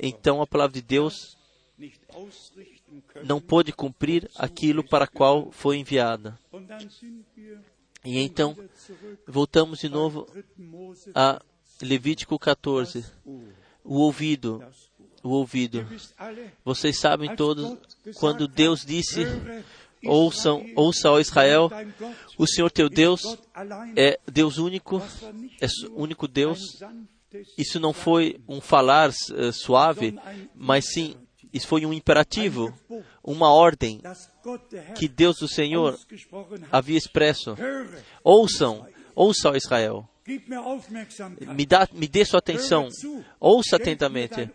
[0.00, 1.36] Então a palavra de Deus
[3.24, 6.38] não pôde cumprir aquilo para qual foi enviada.
[8.04, 8.56] E então,
[9.26, 10.26] voltamos de novo
[11.14, 11.40] a
[11.80, 13.04] Levítico 14.
[13.82, 14.62] O ouvido,
[15.22, 15.86] o ouvido.
[16.64, 17.78] Vocês sabem todos,
[18.16, 19.24] quando Deus disse,
[20.04, 21.70] ouçam, ouça, ó Israel,
[22.36, 23.22] o Senhor teu Deus
[23.96, 25.02] é Deus único,
[25.60, 26.80] é único Deus.
[27.58, 30.16] Isso não foi um falar uh, suave,
[30.54, 31.16] mas sim
[31.52, 32.72] isso foi um imperativo,
[33.22, 34.00] uma ordem
[34.96, 35.98] que Deus do Senhor
[36.70, 37.56] havia expresso.
[38.22, 40.08] Ouçam, ouça ó Israel.
[41.54, 42.88] Me, dá, me dê sua atenção.
[43.38, 44.50] Ouça atentamente.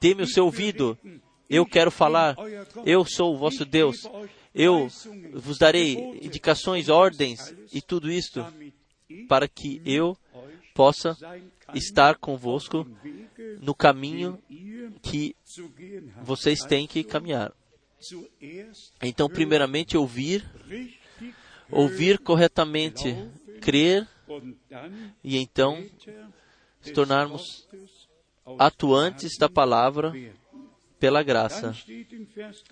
[0.00, 0.98] Dê-me o seu ouvido.
[1.48, 2.36] Eu quero falar.
[2.84, 3.96] Eu sou o vosso Deus.
[4.54, 4.88] Eu
[5.34, 8.44] vos darei indicações, ordens e tudo isto
[9.28, 10.16] para que eu
[10.74, 11.16] possa
[11.74, 12.86] estar convosco
[13.60, 14.38] no caminho
[15.02, 15.36] que
[16.22, 17.52] vocês têm que caminhar.
[19.02, 20.44] Então, primeiramente, ouvir,
[21.70, 23.14] ouvir corretamente,
[23.60, 24.08] crer
[25.22, 25.84] e então
[26.80, 27.68] se tornarmos
[28.58, 30.12] atuantes da palavra
[30.98, 31.74] pela graça,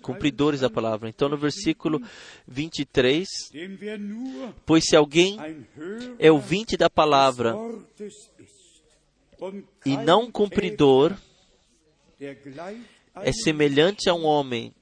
[0.01, 1.09] cumpridores da palavra.
[1.09, 2.01] Então, no versículo
[2.47, 3.27] 23,
[4.65, 5.37] pois se alguém
[6.19, 7.55] é ouvinte da palavra
[9.85, 11.15] e não cumpridor,
[12.19, 14.73] é semelhante a um homem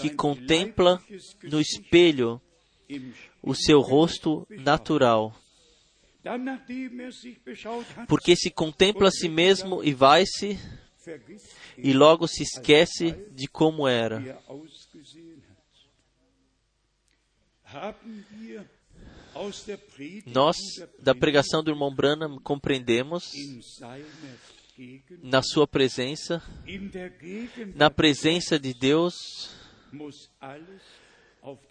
[0.00, 1.02] que contempla
[1.42, 2.40] no espelho
[3.42, 5.34] o seu rosto natural.
[8.08, 10.58] Porque se contempla a si mesmo e vai-se,
[11.76, 14.40] e logo se esquece de como era.
[20.26, 20.56] Nós,
[20.98, 23.32] da pregação do irmão Branham, compreendemos
[25.22, 26.42] na sua presença,
[27.74, 29.50] na presença de Deus,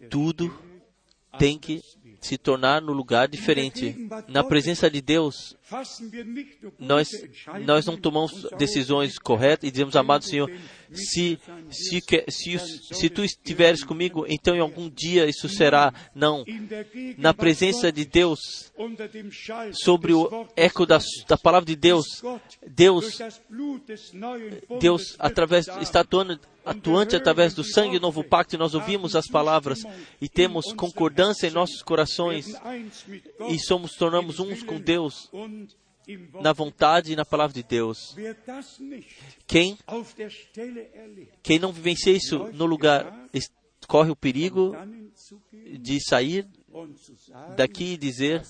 [0.10, 0.54] tudo
[1.38, 1.82] tem que
[2.22, 3.96] se tornar no lugar diferente.
[4.28, 5.56] Na presença de Deus,
[6.80, 7.10] nós,
[7.65, 10.49] nós não tomamos decisões corretas e dizemos, amado Senhor,
[10.93, 11.38] se,
[11.69, 15.93] se, se, se tu estiveres comigo, então em algum dia isso será.
[16.15, 16.45] Não.
[17.17, 18.71] Na presença de Deus,
[19.73, 22.06] sobre o eco da, da palavra de Deus,
[22.65, 23.19] Deus,
[24.80, 29.27] Deus através, está atuando, atuante através do sangue do novo pacto, e nós ouvimos as
[29.27, 29.84] palavras
[30.21, 32.53] e temos concordância em nossos corações
[33.49, 35.30] e somos, tornamos uns com Deus
[36.41, 38.15] na vontade e na palavra de Deus.
[39.46, 39.78] Quem,
[41.43, 43.30] quem não vivencia isso no lugar,
[43.88, 44.76] corre o perigo
[45.80, 46.48] de sair
[47.56, 48.43] daqui e dizer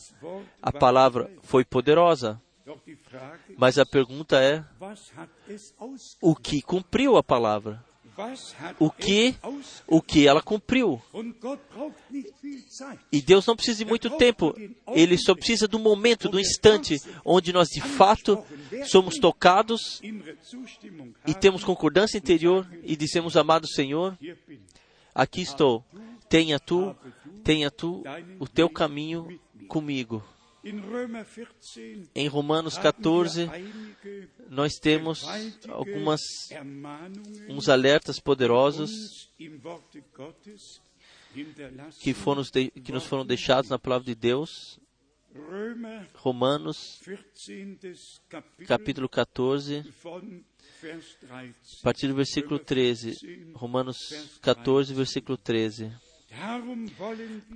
[0.62, 2.42] a palavra foi poderosa.
[3.58, 4.64] Mas a pergunta é:
[6.22, 7.84] o que cumpriu a palavra?
[8.80, 9.36] O que,
[9.88, 11.02] o que ela cumpriu.
[13.12, 14.56] E Deus não precisa de muito tempo,
[14.94, 18.44] Ele só precisa do momento, do instante, onde nós de fato
[18.86, 20.02] somos tocados
[21.26, 24.18] e temos concordância interior e dizemos, amado Senhor,
[25.14, 25.84] aqui estou,
[26.30, 26.96] tenha tu,
[27.44, 28.04] tenha tu
[28.40, 30.24] o teu caminho comigo.
[32.16, 33.50] Em Romanos 14,
[34.50, 35.24] nós temos
[35.70, 36.22] algumas
[37.50, 39.30] uns alertas poderosos
[42.02, 44.80] que, foram, que nos foram deixados na palavra de Deus.
[46.16, 47.00] Romanos,
[48.66, 49.84] capítulo 14,
[51.80, 53.52] a partir do versículo 13.
[53.54, 55.94] Romanos 14, versículo 13.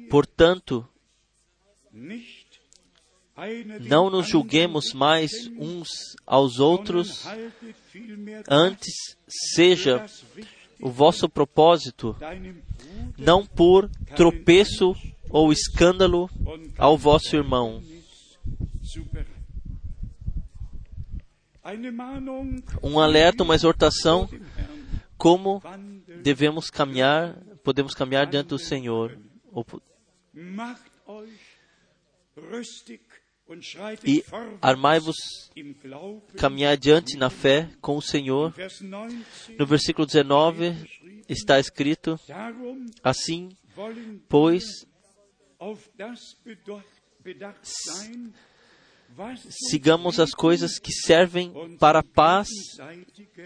[0.10, 0.88] Portanto,
[3.80, 5.90] não nos julguemos mais uns
[6.26, 7.26] aos outros,
[8.50, 8.94] antes
[9.28, 10.06] seja
[10.80, 12.16] o vosso propósito
[13.18, 14.96] não por tropeço
[15.30, 16.30] ou escândalo
[16.78, 17.82] ao vosso irmão.
[22.82, 24.30] Um alerta, uma exortação,
[25.18, 25.62] como
[26.22, 29.18] devemos caminhar, podemos caminhar diante do Senhor.
[34.06, 34.24] E
[34.62, 35.16] armai-vos,
[36.38, 38.54] caminhar adiante na fé com o Senhor.
[39.58, 40.74] No versículo 19
[41.28, 42.18] está escrito:
[43.04, 43.50] Assim,
[44.30, 44.64] pois,
[49.50, 52.48] sigamos as coisas que servem para a paz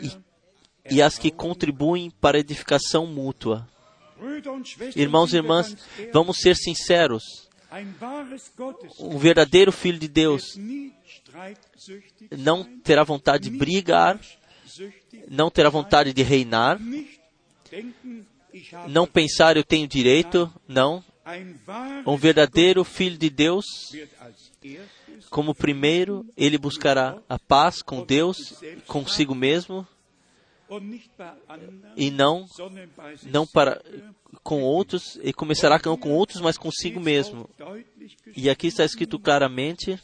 [0.01, 3.67] e, e as que contribuem para a edificação mútua.
[4.95, 5.75] Irmãos e irmãs,
[6.13, 7.44] vamos ser sinceros
[8.99, 10.57] um verdadeiro filho de Deus
[12.37, 14.19] não terá vontade de brigar,
[15.29, 16.79] não terá vontade de reinar,
[18.87, 21.03] não pensar eu tenho direito, não.
[22.05, 23.65] Um verdadeiro filho de Deus,
[25.29, 29.87] como primeiro, ele buscará a paz com Deus, consigo mesmo,
[31.95, 32.47] e não
[33.25, 33.81] não para
[34.43, 37.49] com outros e começará não com outros mas consigo mesmo.
[38.35, 39.99] e aqui está escrito claramente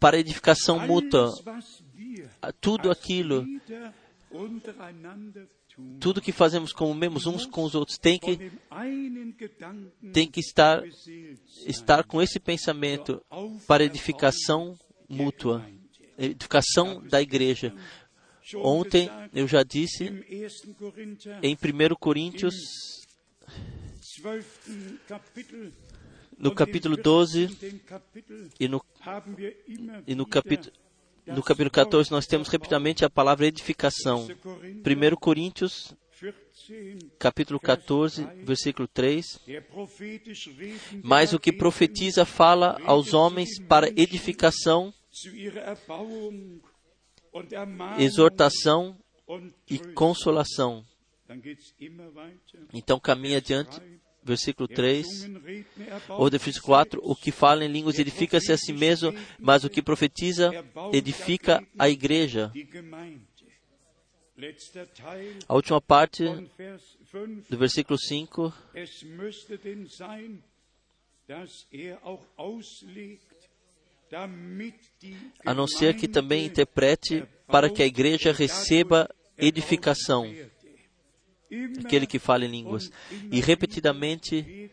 [0.00, 1.32] para edificação mútua
[2.60, 3.46] tudo aquilo
[6.00, 8.50] tudo que fazemos como mesmos uns com os outros tem que
[10.12, 10.82] tem que estar
[11.66, 13.22] estar com esse pensamento
[13.66, 14.78] para edificação
[15.08, 15.62] mútua
[16.18, 17.74] edificação da igreja.
[18.56, 20.04] Ontem eu já disse
[21.42, 22.54] em 1 Coríntios,
[26.38, 27.48] no capítulo 12
[28.60, 28.84] e no,
[30.06, 30.72] e no capítulo
[31.26, 34.26] no capítulo 14 nós temos repetidamente a palavra edificação.
[34.26, 35.94] 1 Coríntios,
[37.18, 39.40] capítulo 14, versículo 3.
[41.02, 44.92] Mas o que profetiza fala aos homens para edificação
[47.98, 48.96] exortação
[49.68, 50.84] e consolação.
[52.72, 53.80] Então caminha adiante,
[54.22, 55.06] versículo 3,
[56.08, 59.82] ou versículo 4, o que fala em línguas edifica-se a si mesmo, mas o que
[59.82, 60.50] profetiza
[60.92, 62.52] edifica a igreja.
[65.48, 66.24] A última parte
[67.48, 68.52] do versículo 5,
[75.44, 80.32] a não ser que também interprete para que a igreja receba edificação.
[81.84, 82.90] Aquele que fala em línguas.
[83.30, 84.70] E repetidamente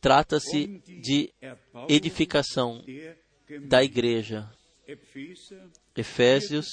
[0.00, 1.32] trata-se de
[1.88, 2.84] edificação
[3.62, 4.50] da igreja.
[5.96, 6.66] Efésios,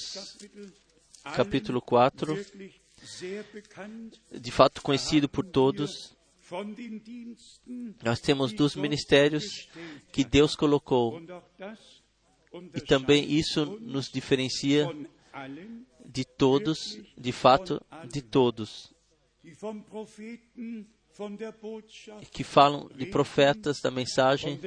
[1.34, 2.36] capítulo 4,
[4.32, 6.14] de fato conhecido por todos,
[8.02, 9.44] Nós temos dos ministérios
[10.12, 10.24] que.
[10.24, 11.20] Deus colocou.
[12.74, 14.88] E também isso nos diferencia
[16.04, 18.92] de todos, de fato, de todos,
[22.32, 24.58] que falam de profetas da mensagem,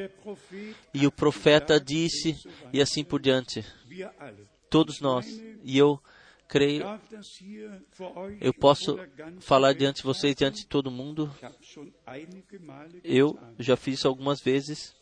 [0.93, 2.37] e o profeta disse,
[2.71, 3.65] e assim por diante.
[4.69, 5.25] Todos nós.
[5.63, 6.01] E eu
[6.47, 6.85] creio,
[8.39, 8.97] eu posso
[9.39, 11.33] falar diante de vocês, diante de todo mundo.
[13.03, 14.95] Eu já fiz algumas vezes.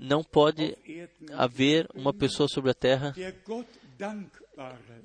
[0.00, 0.76] Não pode
[1.32, 3.14] haver uma pessoa sobre a terra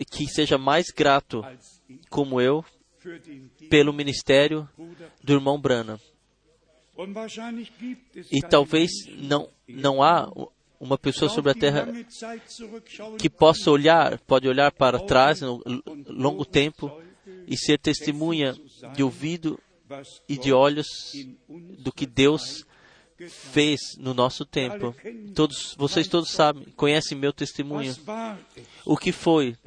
[0.10, 1.44] que seja mais grato,
[2.10, 2.64] como eu,
[3.70, 4.70] pelo ministério
[5.22, 6.00] do irmão Brana.
[8.32, 10.32] E talvez não, não há
[10.80, 11.88] uma pessoa sobre a terra
[13.20, 15.62] que possa olhar, pode olhar para trás no
[16.08, 16.92] longo tempo
[17.48, 18.56] e ser testemunha
[18.96, 19.60] de ouvido
[20.28, 20.88] e de olhos
[21.82, 22.64] do que Deus
[23.30, 24.96] fez no nosso tempo.
[25.36, 27.94] Todos, vocês todos sabem, conhecem meu testemunho.
[28.86, 29.58] O que foi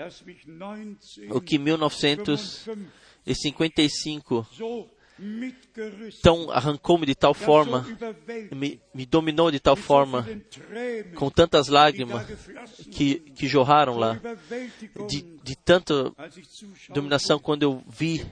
[1.30, 4.46] o que em 1955
[5.16, 7.86] so mitgerissen, tão arrancou-me de tal forma,
[8.54, 10.26] me, me dominou de tal forma,
[11.14, 12.26] com tantas lágrimas
[12.90, 14.20] que, que jorraram lá,
[15.08, 16.12] de, de tanta
[16.90, 18.24] dominação quando eu vi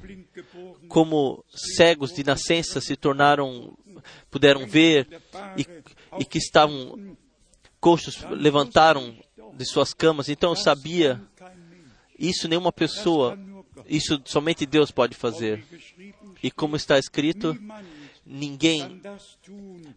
[0.88, 3.76] como cegos de nascença se tornaram,
[4.30, 5.08] puderam ver
[5.56, 5.66] e,
[6.18, 7.16] e que estavam
[7.80, 9.16] coxos levantaram
[9.54, 10.28] de suas camas.
[10.28, 11.20] Então eu sabia,
[12.18, 13.38] isso nenhuma pessoa.
[13.86, 15.64] Isso somente Deus pode fazer.
[16.42, 17.56] E como está escrito,
[18.24, 19.00] ninguém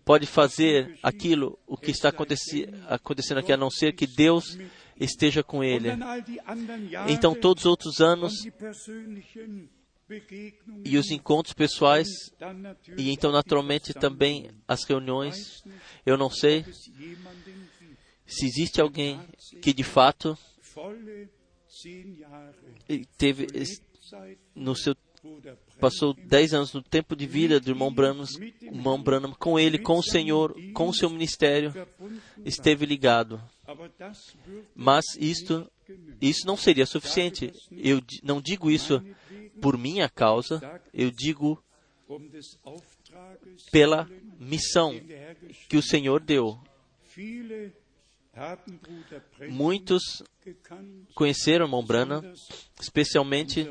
[0.03, 4.57] pode fazer aquilo o que está acontecendo aqui a não ser que Deus
[4.99, 5.89] esteja com ele.
[7.07, 8.33] Então todos os outros anos
[10.83, 12.07] e os encontros pessoais
[12.95, 15.63] e então naturalmente também as reuniões,
[16.05, 16.63] eu não sei
[18.27, 19.19] se existe alguém
[19.61, 20.37] que de fato
[23.17, 23.47] teve
[24.55, 24.95] no seu
[25.79, 28.25] passou 10 anos no tempo de vida do irmão Branham,
[28.61, 31.73] irmão Branham com ele, com o Senhor, com o seu ministério,
[32.45, 33.41] esteve ligado.
[34.75, 35.69] Mas isto,
[36.21, 37.51] isso não seria suficiente.
[37.71, 39.03] Eu não digo isso
[39.61, 40.61] por minha causa,
[40.93, 41.61] eu digo
[43.71, 44.09] pela
[44.39, 44.93] missão
[45.67, 46.59] que o Senhor deu.
[49.49, 50.23] Muitos
[51.13, 51.83] conheceram irmão
[52.81, 53.69] especialmente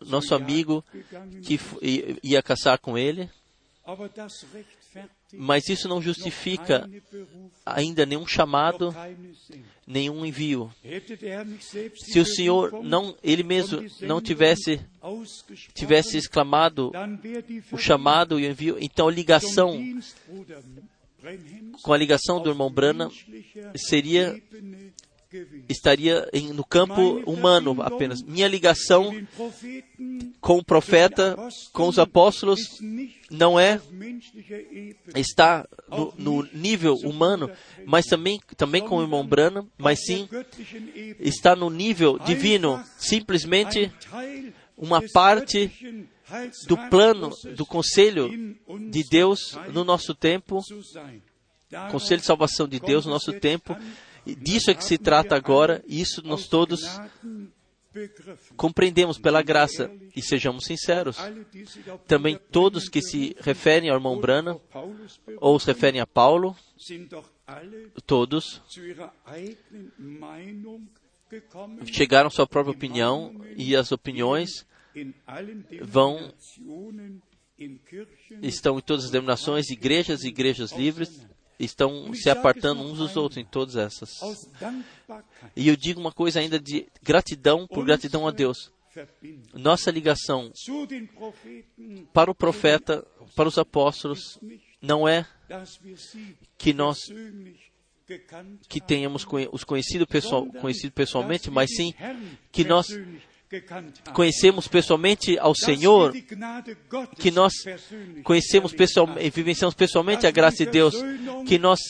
[0.00, 0.84] nosso amigo
[1.42, 1.58] que
[2.22, 3.28] ia caçar com ele,
[5.32, 6.88] mas isso não justifica
[7.64, 8.94] ainda nenhum chamado,
[9.86, 10.72] nenhum envio.
[11.96, 14.80] Se o Senhor não, ele mesmo não tivesse
[15.74, 16.92] tivesse exclamado
[17.72, 19.80] o chamado e o envio, então a ligação
[21.82, 24.40] com a ligação do irmão menschlicher seria
[25.68, 28.22] estaria em, no campo humano apenas.
[28.22, 29.12] Minha ligação
[30.40, 31.36] com o profeta,
[31.72, 32.60] com os apóstolos,
[33.30, 33.80] não é
[35.14, 37.50] está no, no nível humano,
[37.84, 40.28] mas também também com o irmão Branham, mas sim
[41.18, 43.92] está no nível divino, simplesmente
[44.76, 45.70] uma parte
[46.66, 48.28] do plano, do conselho
[48.90, 50.60] de Deus no nosso tempo,
[51.90, 53.76] conselho de salvação de Deus no nosso tempo.
[54.26, 56.82] disso é que se trata agora, e isso nós todos
[58.56, 59.90] compreendemos pela graça.
[60.14, 61.16] E sejamos sinceros,
[62.06, 64.60] também todos que se referem ao irmão berufen,
[65.38, 66.56] ou se referem a Paulo,
[68.04, 68.62] todos
[71.92, 74.66] chegaram à sua própria opinião, e as opiniões
[75.82, 76.32] vão-
[78.42, 81.26] estão em todas as denominações, igrejas e igrejas livres,
[81.58, 84.10] estão se apartando uns dos outros em todas essas.
[85.56, 88.70] E eu digo uma coisa ainda de gratidão por gratidão a Deus.
[89.54, 90.50] Nossa ligação
[92.12, 94.38] para o profeta, para os apóstolos,
[94.80, 95.26] não é
[96.58, 96.98] que nós
[98.68, 101.92] que tenhamos os conhecido, pessoal, conhecido pessoalmente, mas sim
[102.52, 102.88] que nós
[104.12, 106.12] conhecemos pessoalmente ao Senhor,
[107.18, 107.52] que nós
[108.22, 110.94] conhecemos pessoalmente, vivenciamos pessoalmente a graça de Deus,
[111.46, 111.80] que nós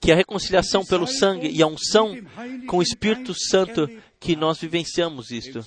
[0.00, 2.16] que a reconciliação pelo sangue e a unção
[2.66, 5.64] com o Espírito Santo que nós vivenciamos isto.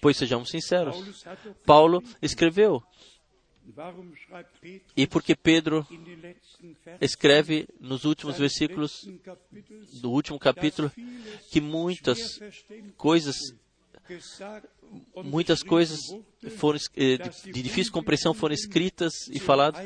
[0.00, 0.96] Pois sejamos sinceros.
[1.66, 2.82] Paulo escreveu,
[4.96, 5.86] e porque Pedro
[7.00, 9.08] escreve nos últimos versículos
[10.00, 10.90] do último capítulo
[11.50, 12.38] que muitas
[12.96, 13.36] coisas
[15.24, 16.00] muitas coisas
[16.56, 19.84] foram, eh, de, difícil compreensão foram escritas e faladas,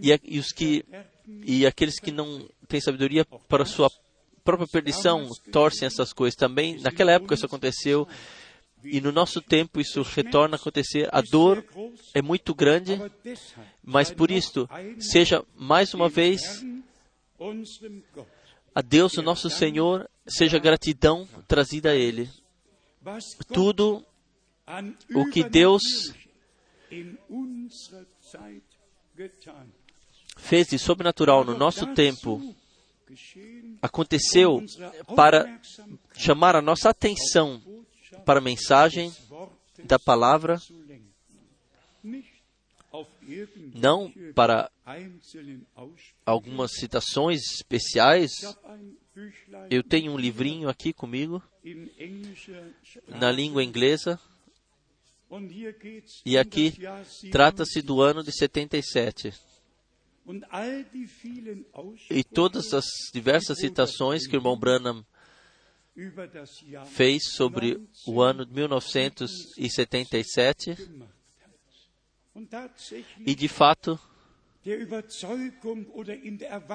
[0.00, 0.84] e, e os que
[1.26, 3.90] e aqueles que não têm sabedoria para sua
[4.42, 6.80] própria perdição torcem essas coisas também.
[6.80, 8.08] Naquela época isso aconteceu
[8.84, 11.08] e no nosso tempo isso retorna a acontecer.
[11.12, 11.64] A dor
[12.14, 13.00] é muito grande,
[13.82, 14.68] mas por isto
[14.98, 16.64] seja mais uma vez
[18.74, 22.30] a Deus, o nosso Senhor, seja gratidão trazida a Ele.
[23.52, 24.04] Tudo
[25.14, 25.82] o que Deus
[30.36, 32.54] fez de sobrenatural no nosso tempo
[33.80, 34.62] aconteceu
[35.16, 35.60] para
[36.14, 37.62] chamar a nossa atenção
[38.24, 39.12] para a mensagem
[39.84, 40.60] da palavra,
[43.74, 44.70] não para
[46.24, 48.30] algumas citações especiais.
[49.70, 51.42] Eu tenho um livrinho aqui comigo,
[53.08, 54.18] na língua inglesa,
[56.24, 56.74] e aqui
[57.30, 59.34] trata-se do ano de 77.
[60.28, 61.64] Und all die vielen
[62.10, 62.84] E todas as
[63.14, 65.02] diversas citações que o irmão Branham
[66.86, 67.76] fez sobre
[68.06, 71.10] o ano de 1977, gemacht
[71.42, 71.50] hat.
[72.34, 73.98] Und tatsächlich e de fato,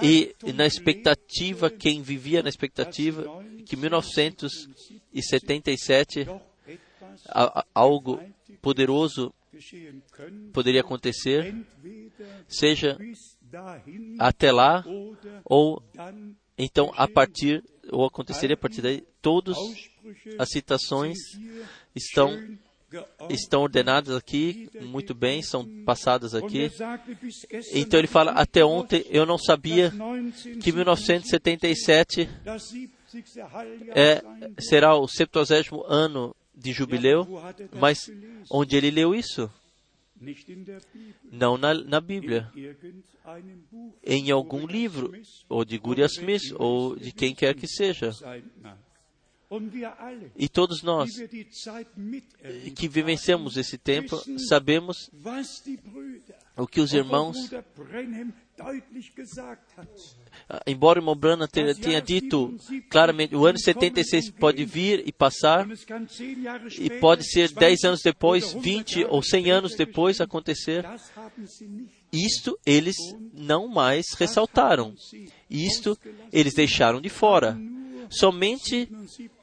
[0.02, 3.24] e na expectativa, quem vivia na expectativa,
[3.66, 8.20] que 1977 doch etwas a- a- algo
[8.62, 9.34] poderoso
[10.52, 11.56] poderia acontecer,
[12.48, 12.98] seja
[14.20, 14.84] até lá
[15.46, 15.82] ou
[16.58, 19.06] então a partir ou aconteceria a partir daí.
[19.24, 19.58] Todas
[20.38, 21.18] as citações
[21.96, 22.30] estão
[23.30, 26.70] estão ordenadas aqui muito bem, são passadas aqui.
[27.74, 29.92] Então ele fala: até ontem eu não sabia
[30.62, 33.48] que 1977 das 70.
[33.52, 34.22] Halbjahr é,
[34.60, 35.40] será o 70
[35.88, 37.28] ano de jubileu,
[37.74, 38.12] mas
[38.52, 39.50] onde ele leu isso?
[41.32, 42.52] Não na, na Bíblia,
[44.04, 45.14] em algum livro,
[45.50, 48.12] ou de Guria Smith, ou de quem quer que seja.
[50.36, 51.10] E todos nós
[52.76, 55.10] que vivenciamos esse tempo, sabemos
[56.56, 57.38] o que os irmãos,
[60.50, 62.56] ah, embora o irmão Branham tenha, dito
[62.90, 65.68] claramente, o ano 76 pode vir e passar,
[66.80, 70.22] e pode ser 10 anos 20 depois, oder 100 20 Jahre ou 100 anos depois
[70.22, 70.86] acontecer.
[72.12, 72.96] Isto eles
[73.34, 74.94] não mais ressaltaram.
[75.50, 75.98] Isto
[76.32, 77.58] eles deixaram de fora.
[78.10, 78.88] Somente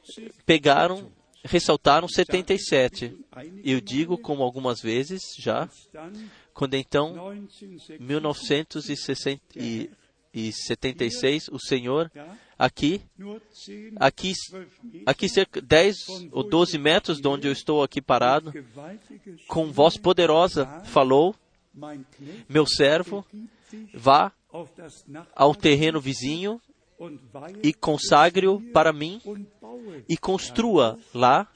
[0.45, 1.11] pegaram,
[1.43, 3.17] ressaltaram 77.
[3.63, 5.69] Eu digo, como algumas vezes já,
[6.53, 7.33] quando então,
[7.99, 9.39] 1976
[10.33, 12.09] 1976, o Senhor
[12.57, 15.95] aqui, nur 10, aqui, 12 Meter aqui cerca de 10
[16.31, 18.53] ou 12 metros de onde eu estou aqui parado,
[19.47, 21.35] com voz poderosa falou:
[22.47, 23.25] Meu servo,
[23.93, 24.31] vá
[25.35, 26.61] ao terreno vizinho
[27.63, 29.19] e consagre-o para mim
[30.07, 31.47] e construa lá,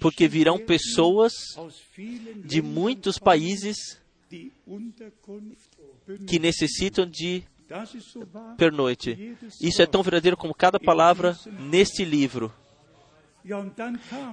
[0.00, 1.32] porque virão pessoas
[2.44, 3.76] de muitos países
[6.26, 7.42] que necessitam de
[8.56, 9.36] pernoite.
[9.60, 12.52] Isso é tão verdadeiro como cada palavra neste livro.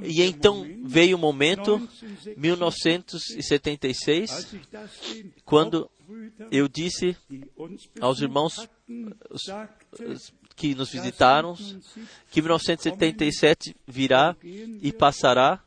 [0.04, 1.78] E então veio o momento,
[2.36, 5.90] 1976, 1976, als ich das den quando
[6.52, 7.16] eu disse
[8.02, 8.68] aos irmãos,
[9.30, 9.44] os-
[10.06, 11.56] os que nos visitaram
[12.32, 14.36] que 1977 virá
[14.82, 15.62] e passará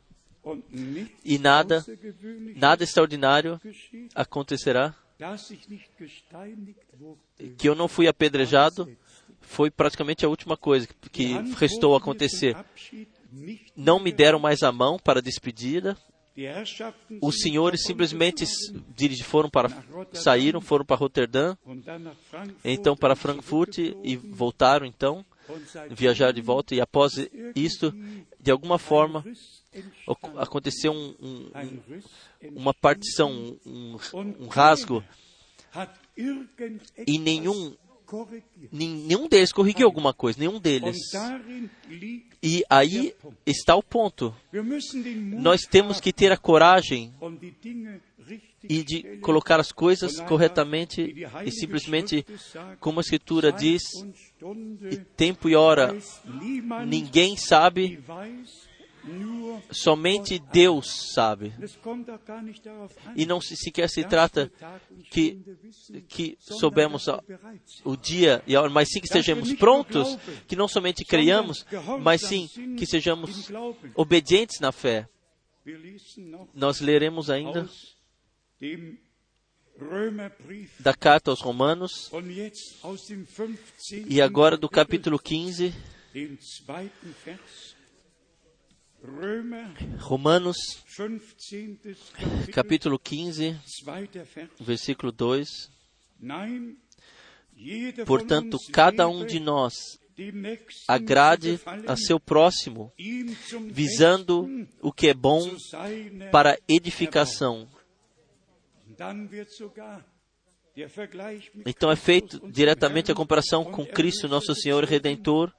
[1.23, 1.83] e nada,
[2.55, 3.59] nada extraordinário
[4.13, 4.93] acontecerá.
[7.57, 8.91] Que eu não fui apedrejado
[9.39, 12.57] foi praticamente a última coisa que restou a acontecer.
[13.75, 15.97] Não me deram mais a mão para a despedida.
[17.21, 18.45] Os senhores simplesmente
[19.23, 19.69] foram para,
[20.13, 21.55] saíram, foram para Roterdã,
[22.63, 25.25] então para Frankfurt e voltaram então,
[25.89, 26.73] viajaram de volta.
[26.73, 27.13] E após
[27.55, 27.93] isto,
[28.39, 29.23] de alguma forma,
[30.37, 31.51] aconteceu um- um-
[32.55, 33.97] uma partição, um,
[34.39, 35.03] um rasgo
[37.07, 37.75] e nenhum,
[38.71, 40.97] nenhum deles corrigiu alguma coisa, nenhum deles.
[42.41, 43.13] E aí
[43.45, 44.35] está o ponto.
[45.39, 47.13] Nós temos que ter a coragem
[48.63, 52.25] e de colocar as coisas corretamente e simplesmente,
[52.79, 53.81] como a Escritura diz,
[54.89, 55.95] e tempo e hora
[56.85, 57.99] ninguém sabe
[59.71, 61.53] Somente Deus sabe.
[63.15, 64.51] E não se, sequer se trata
[65.09, 65.39] que,
[66.07, 67.07] que soubemos
[67.83, 71.65] o dia e a hora, mas sim que estejamos prontos, que não somente creiamos,
[72.01, 72.47] mas sim
[72.77, 73.51] que sejamos
[73.95, 75.07] obedientes na fé.
[76.53, 77.69] Nós leremos ainda
[80.79, 84.05] da carta aos Romanos und jetzt aus dem 15.
[84.07, 85.73] e agora do capítulo 15,
[89.97, 91.95] Romanos, 15.
[92.13, 94.51] Kapitel, capítulo 15, zweiter Vers.
[94.59, 95.47] versículo 2.
[96.19, 96.77] Nein,
[97.55, 99.73] jeder von Portanto, cada um de nós
[100.87, 102.93] agrade a seu próximo,
[103.71, 105.49] visando o que é bom
[106.31, 107.67] para edificação.
[111.65, 115.51] Então é feito diretamente a comparação com Cristo, nosso Senhor Redentor,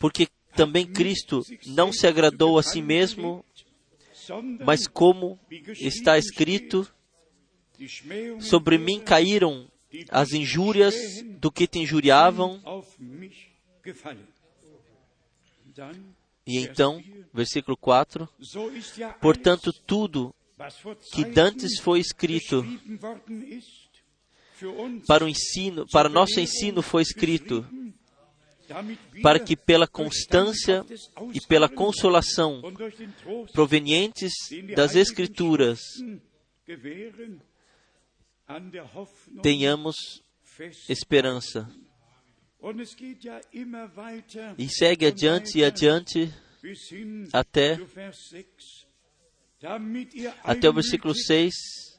[0.00, 3.44] porque também Cristo não se agradou a si mesmo,
[4.64, 5.38] mas como
[5.78, 6.86] está escrito,
[8.40, 9.70] sobre mim caíram
[10.10, 10.94] as injúrias
[11.38, 12.60] do que te injuriavam.
[16.46, 20.34] E então, versículo 4, so ist ja portanto, tudo
[21.12, 22.64] que dantes foi escrito
[25.06, 27.64] para o ensino, para nosso ensino foi escrito,
[29.22, 30.84] para que pela constância
[31.34, 32.62] e pela consolação
[33.52, 34.32] provenientes
[34.74, 35.80] das Escrituras
[39.42, 40.22] tenhamos
[40.88, 41.70] esperança.
[44.58, 46.32] E segue adiante e adiante
[47.32, 48.90] até, zu Vers 6.
[49.60, 51.89] Damit ihr até o versículo einmütig 6, mit einem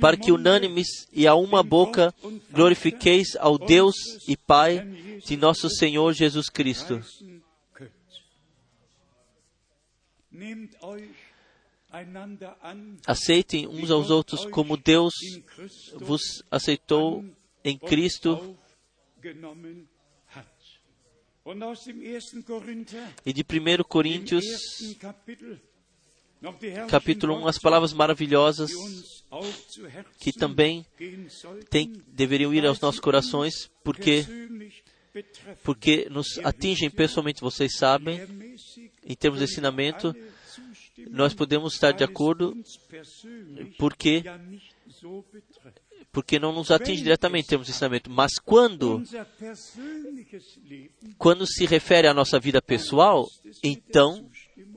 [0.00, 2.14] para que unânimes e a uma boca
[2.50, 3.94] glorifiqueis ao Deus
[4.28, 4.84] e Pai
[5.24, 7.02] de nosso Senhor Jesus Cristo.
[13.06, 15.12] Aceitem uns aos outros como Deus
[15.96, 17.24] vos aceitou
[17.64, 18.56] em Cristo.
[19.22, 19.88] aufgenommen
[20.34, 20.46] hat.
[21.44, 22.42] Und aus dem 1.
[22.44, 24.44] Korinther, E de 1 dem Coríntios,
[26.88, 28.70] capítulo 1, as palavras maravilhosas
[30.18, 30.84] que também
[31.70, 34.26] tem, deveriam ir aos nossos corações, porque,
[35.62, 38.20] porque nos atingem pessoalmente, vocês sabem.
[39.04, 40.14] Em termos de ensinamento,
[41.10, 42.54] nós podemos estar de acordo
[43.78, 44.22] porque,
[46.12, 48.10] porque não nos atinge diretamente em termos de ensinamento.
[48.10, 49.02] Mas quando,
[51.18, 53.26] quando se refere à nossa vida pessoal,
[53.62, 54.28] então,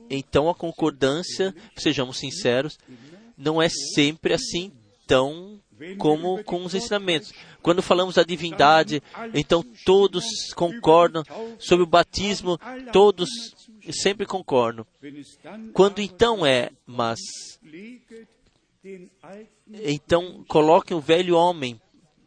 [0.08, 2.78] então a concordância, sejamos sinceros,
[3.36, 4.72] não é sempre assim
[5.06, 5.60] tão
[5.98, 7.32] como com os ensinamentos.
[7.62, 9.02] Quando falamos da divindade,
[9.34, 10.24] então todos
[10.54, 11.22] concordam
[11.58, 12.58] sobre o batismo,
[12.92, 13.28] todos
[13.92, 14.86] sempre concordam.
[15.72, 17.18] Quando então é, mas
[19.84, 21.80] então coloquem o velho homem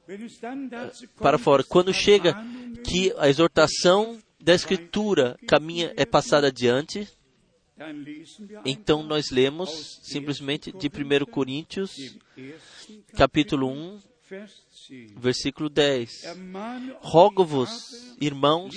[0.05, 1.63] kommt, para fora.
[1.63, 2.35] Quando chega
[2.83, 7.07] que a exortação da Escritura caminha é passada adiante,
[8.65, 11.95] então nós lemos simplesmente de 1 Coríntios,
[13.15, 13.99] capítulo 1,
[14.29, 15.11] Vers 10.
[15.17, 16.23] versículo 10.
[16.23, 18.75] Ermahne euch Rogo-vos, irmãos,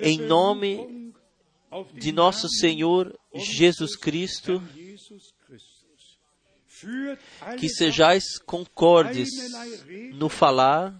[0.00, 1.12] em nome
[1.92, 4.62] de nosso Senhor Jesus Cristo,
[7.58, 9.30] que sejais concordes
[10.14, 10.98] no falar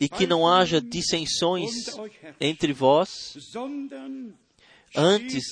[0.00, 1.86] e que não haja dissensões
[2.40, 3.36] entre vós,
[4.94, 5.44] antes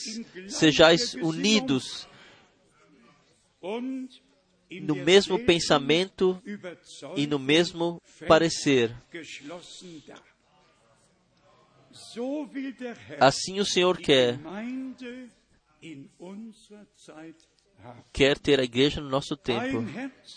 [0.49, 2.09] sejais unidos
[4.81, 6.43] no mesmo pensamento
[7.17, 8.97] e no mesmo parecer.
[13.21, 14.39] Assim o Senhor quer,
[18.13, 19.85] quer ter a igreja no nosso tempo.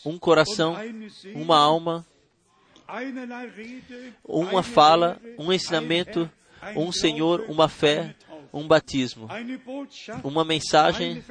[0.05, 0.75] Um coração,
[1.33, 2.05] uma alma,
[4.23, 6.29] uma fala, um ensinamento,
[6.75, 8.15] um Senhor, uma fé,
[8.53, 9.27] um batismo,
[10.23, 11.23] uma mensagem,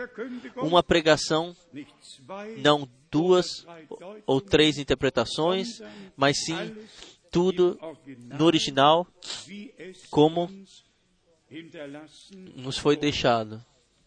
[0.57, 1.57] uma pregação,
[2.59, 3.66] não duas
[4.26, 5.68] ou três interpretações,
[6.16, 6.76] mas sim
[7.30, 7.78] tudo
[8.18, 9.07] no original,
[10.11, 10.48] como
[12.57, 13.64] nos foi deixado.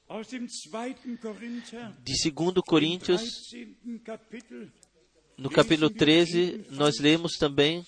[0.09, 1.19] Aus dem 2.
[1.19, 3.99] Korinther, De 2 Coríntios, 13.
[4.05, 4.69] Kapitel,
[5.37, 7.85] no capítulo 13, nós lemos também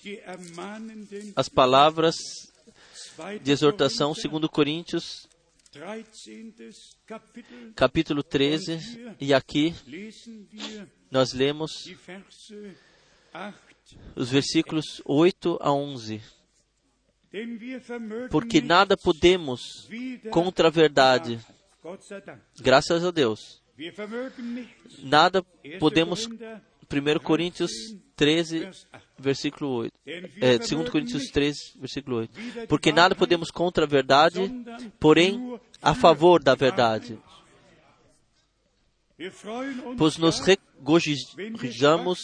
[1.34, 2.16] as palavras
[3.16, 3.42] 2.
[3.42, 5.28] de exortação, 2 Coríntios,
[5.72, 6.94] 13.
[7.06, 9.74] Kapitel, capítulo 13, e aqui
[11.10, 12.76] nós lemos die Verse
[13.34, 13.56] 8.
[14.14, 16.22] os versículos 8 a 11.
[18.30, 19.88] porque nada podemos
[20.30, 21.40] contra a verdade.
[22.60, 23.60] Graças a Deus.
[25.02, 25.42] Nada
[25.78, 26.28] podemos
[26.90, 27.70] 1 Coríntios
[28.16, 28.68] 13,
[29.18, 29.94] versículo 8.
[30.40, 32.66] É, 2 Coríntios 13, versículo 8.
[32.68, 34.40] Porque nada podemos contra a verdade,
[34.98, 37.18] porém a favor da verdade.
[39.96, 42.18] Pois nos regozijamos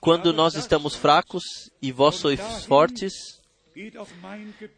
[0.00, 1.42] quando nós estamos fracos
[1.82, 3.40] e vós sois fortes.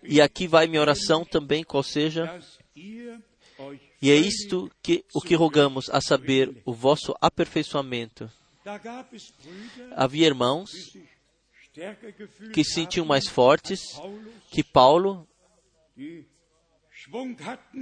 [0.03, 2.41] E aqui vai minha oração também, qual seja.
[2.75, 8.31] E é isto que o que rogamos, a saber, o vosso aperfeiçoamento.
[9.95, 10.71] Havia irmãos
[12.53, 13.81] que se sentiam mais fortes
[14.51, 15.29] que Paulo,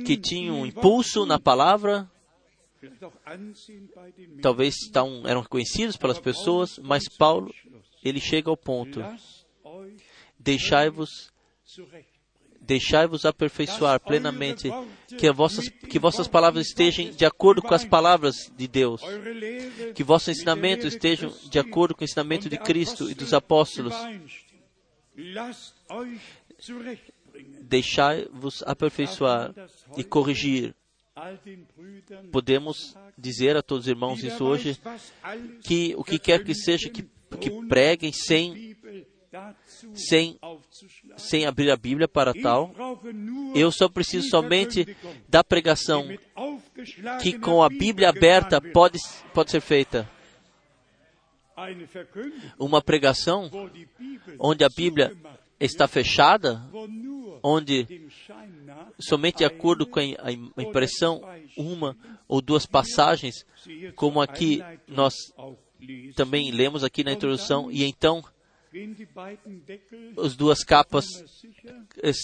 [0.04, 2.10] que tinham um impulso na palavra,
[4.42, 4.74] talvez
[5.26, 7.54] eram reconhecidos pelas pessoas, mas Paulo,
[8.02, 9.00] ele chega ao ponto:
[10.38, 11.32] deixai-vos
[12.66, 14.70] deixai-vos aperfeiçoar plenamente,
[15.18, 19.02] que vossas, que vossas palavras estejam de acordo com as palavras de Deus,
[19.94, 23.94] que vossos ensinamentos estejam de acordo com o ensinamento de Cristo e dos apóstolos.
[27.62, 29.54] Deixai-vos aperfeiçoar
[29.96, 30.74] e corrigir.
[32.32, 34.76] Podemos dizer a todos os irmãos isso hoje,
[35.62, 37.02] que o que quer que seja que,
[37.40, 38.73] que preguem sem
[39.94, 40.38] sem,
[41.16, 42.74] sem abrir a Bíblia para tal.
[43.54, 44.96] Eu só preciso somente
[45.28, 46.06] da pregação
[47.22, 48.98] que com a Bíblia aberta pode,
[49.32, 50.08] pode ser feita.
[52.58, 53.50] Uma pregação
[54.38, 55.16] onde a Bíblia
[55.60, 56.62] está fechada,
[57.42, 58.08] onde
[58.98, 61.22] somente de acordo com a impressão,
[61.56, 63.46] uma ou duas passagens,
[63.94, 65.14] como aqui nós
[66.16, 68.24] também lemos aqui na introdução, e então
[70.22, 71.06] as duas capas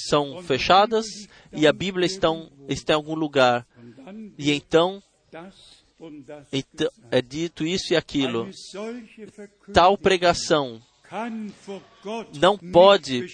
[0.08, 1.06] são fechadas
[1.52, 2.28] e a Bíblia está,
[2.68, 3.66] está em algum lugar.
[4.36, 5.02] E então,
[6.52, 8.48] então é dito isso e aquilo.
[9.72, 10.82] Tal pregação
[12.38, 13.26] não pode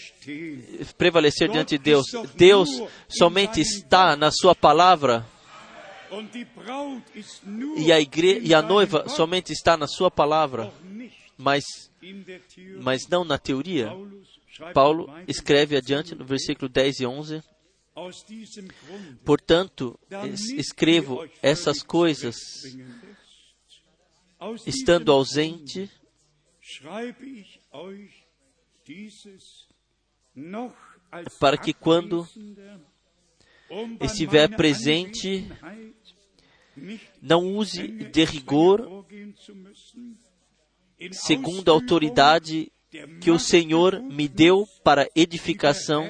[0.96, 2.06] prevalecer diante de Deus.
[2.34, 2.68] Deus
[3.08, 5.26] somente está na Sua palavra.
[7.76, 10.72] E a, igre e a noiva somente está na Sua palavra.
[11.36, 11.64] Mas
[12.82, 13.90] mas não na teoria.
[14.72, 17.42] Paulo escreve adiante no versículo 10 e 11:
[19.24, 19.98] Portanto,
[20.56, 22.36] escrevo essas coisas
[24.66, 25.90] estando ausente,
[31.40, 32.26] para que quando
[34.00, 35.48] estiver presente,
[37.20, 39.06] não use de rigor
[41.12, 42.70] segundo a autoridade
[43.20, 46.04] que o Senhor me deu para edificação.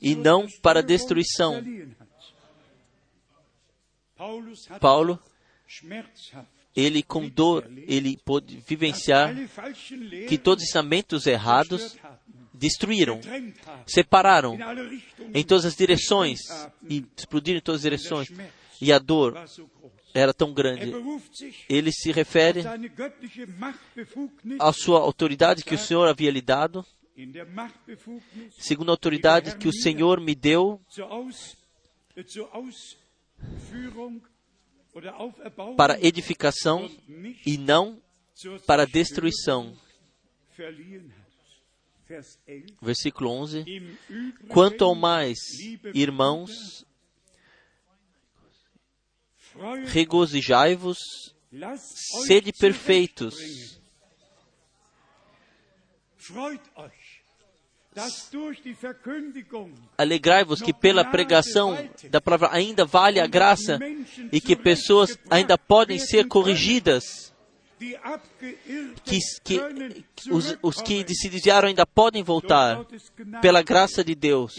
[0.00, 1.62] e não para destruição.
[4.80, 5.18] Paulo,
[6.74, 9.34] ele com dor, ele pôde vivenciar
[10.28, 11.96] que todos os ensinamentos errados
[12.52, 13.20] destruíram,
[13.86, 14.56] separaram
[15.34, 16.40] em todas as direções
[16.88, 18.28] e explodiram em todas as direções
[18.80, 19.34] e a dor
[20.12, 20.92] era tão grande.
[21.68, 22.62] Ele se refere
[24.60, 26.84] à sua autoridade que o Senhor havia lhe dado,
[28.58, 30.80] segundo a autoridade que o Senhor me deu
[35.76, 36.88] para edificação
[37.44, 38.00] e não
[38.66, 39.76] para destruição.
[42.80, 43.64] Versículo 11:
[44.48, 45.38] Quanto ao mais,
[45.94, 46.84] irmãos,
[49.86, 50.98] regozijai-vos,
[52.26, 53.34] sede perfeitos.
[59.96, 61.76] Alegrai-vos que pela pregação
[62.10, 63.78] da palavra ainda vale a graça
[64.32, 67.32] e que pessoas ainda podem ser corrigidas.
[69.04, 69.60] Que, que
[70.30, 72.84] os, os que se desviaram ainda podem voltar
[73.42, 74.56] pela graça de Deus.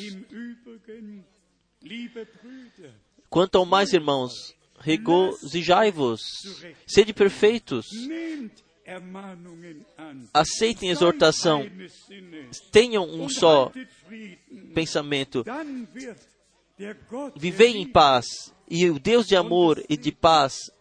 [3.29, 4.55] Quanto ao mais, irmãos,
[4.85, 6.21] regozijai-vos,
[6.85, 7.87] sede perfeitos,
[10.31, 11.65] aceitem exortação,
[12.71, 13.71] tenham um só
[14.75, 15.43] pensamento,
[17.35, 20.71] vivei em paz, e o Deus de amor e de paz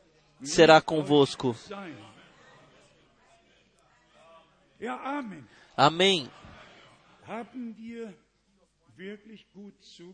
[0.42, 1.56] será convosco.
[5.74, 6.28] Amém.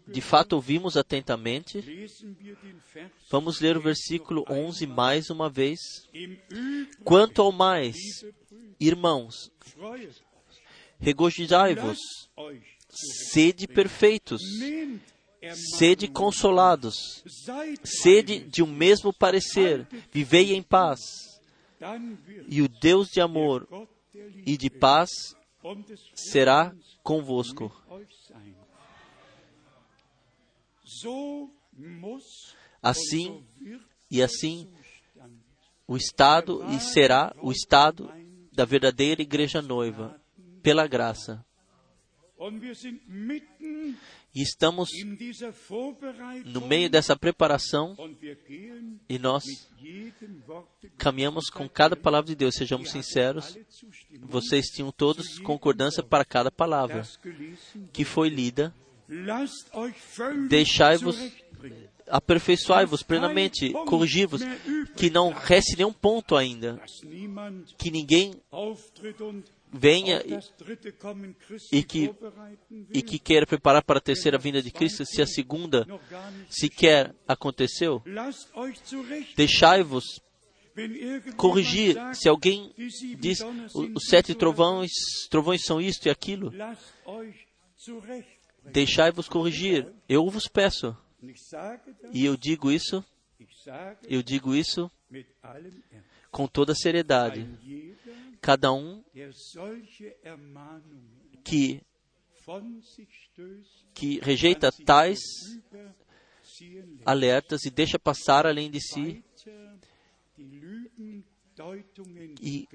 [0.08, 1.84] De fato, ouvimos atentamente.
[3.30, 5.78] Vamos ler o versículo 11 mais uma vez.
[7.04, 7.96] Quanto ao mais,
[8.80, 9.52] Irmãos,
[10.98, 11.98] regozijai-vos,
[13.30, 14.40] sede perfeitos,
[15.76, 17.22] sede consolados,
[17.84, 20.98] sede de um mesmo parecer, vivei em paz.
[22.48, 23.68] E o Deus de amor
[24.46, 25.10] e de paz
[26.14, 27.70] será convosco.
[32.82, 33.44] Assim
[34.10, 34.68] e assim
[35.86, 38.10] o Estado e será o Estado
[38.52, 40.20] da verdadeira igreja noiva,
[40.62, 41.44] pela graça.
[44.32, 44.88] E estamos
[46.44, 47.96] no meio dessa preparação
[49.08, 49.44] e nós
[50.96, 52.54] caminhamos com cada palavra de Deus.
[52.54, 53.58] Sejamos sinceros,
[54.20, 57.02] vocês tinham todos concordância para cada palavra
[57.92, 58.74] que foi lida.
[60.48, 61.16] Deixai-vos
[62.12, 64.42] Aperfeiçoai-vos plenamente, corrigi-vos,
[64.96, 66.80] que não reste nenhum ponto ainda,
[67.78, 68.34] que ninguém
[69.72, 70.40] venha e-
[71.70, 72.10] e que-
[72.92, 75.86] e que queira preparar para a terceira vinda de Cristo, se a segunda
[76.48, 78.02] sequer aconteceu.
[79.36, 80.20] Deixai-vos
[81.36, 81.96] corrigir.
[82.14, 82.72] Se alguém
[83.20, 84.90] diz Donner "O- sind os sete trovões,
[85.30, 86.50] trovões são isto e aquilo.
[88.64, 89.86] Deixai-vos corrigir.
[90.08, 90.96] Eu vos peço.
[92.12, 93.04] E eu digo isso,
[94.08, 94.90] eu digo isso
[96.30, 97.46] com toda seriedade.
[98.40, 99.02] Cada um
[101.44, 101.80] que,
[103.94, 105.18] que rejeita tais
[107.04, 109.22] alertas e deixa passar além de si,
[112.40, 112.66] E-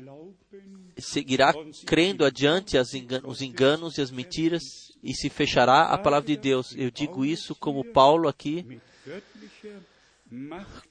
[1.00, 1.52] seguirá
[1.86, 4.62] crendo adiante engan- os enganos e as mentiras
[5.06, 6.76] e se fechará a palavra de Deus.
[6.76, 8.82] Eu digo isso como Paulo aqui,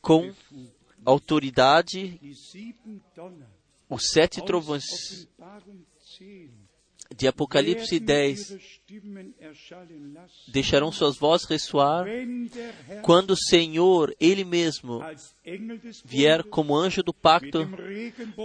[0.00, 0.32] com
[1.04, 2.20] autoridade,
[3.90, 5.82] os sete trovões Offenbarung
[6.20, 6.50] 10
[7.16, 12.06] de Apocalipse werden 10 ihre Stimmen erschallen lassen, deixarão suas vozes ressoar.
[13.02, 15.00] Quando o Senhor, Ele mesmo,
[16.04, 17.68] vier como anjo do pacto,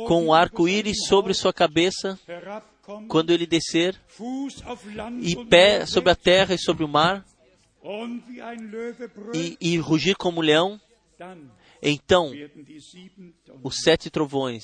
[0.07, 2.19] com o über arco-íris sobre sua cabeça,
[3.07, 3.99] quando ele descer,
[5.21, 7.25] e pé sobre a terra e sobre o mar,
[9.33, 10.79] e, e rugir como leão,
[11.17, 11.49] dann
[11.81, 12.31] então
[13.63, 14.63] os sete trovões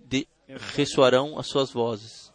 [0.00, 0.26] de,
[0.74, 2.32] ressoarão as suas vozes.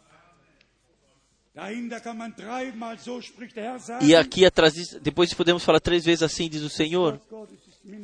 [4.02, 7.20] E aqui atrás, disso- depois podemos falar três vezes assim, diz o Senhor.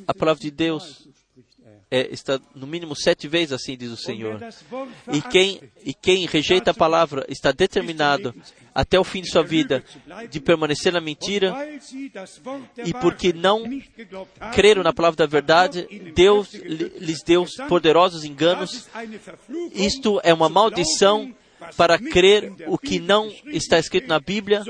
[0.06, 1.06] A palavra de Deus
[1.90, 2.06] er.
[2.08, 4.40] é, está no mínimo sete vezes assim, diz o Senhor.
[5.12, 8.34] E quem, e quem rejeita a palavra está determinado
[8.74, 9.84] até o fim de sua vida
[10.30, 11.54] de permanecer na mentira.
[12.86, 13.64] E porque não
[14.54, 18.88] Creram na palavra da verdade, Deus lhes deu poderosos enganos.
[19.74, 21.34] Isto é uma maldição
[21.76, 24.62] para crer o que não está escrito na Bíblia,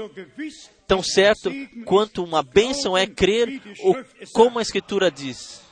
[0.87, 1.51] tão certo
[1.85, 3.95] quanto uma bênção é crer o,
[4.33, 4.63] como a.
[4.63, 5.63] Escritura diz.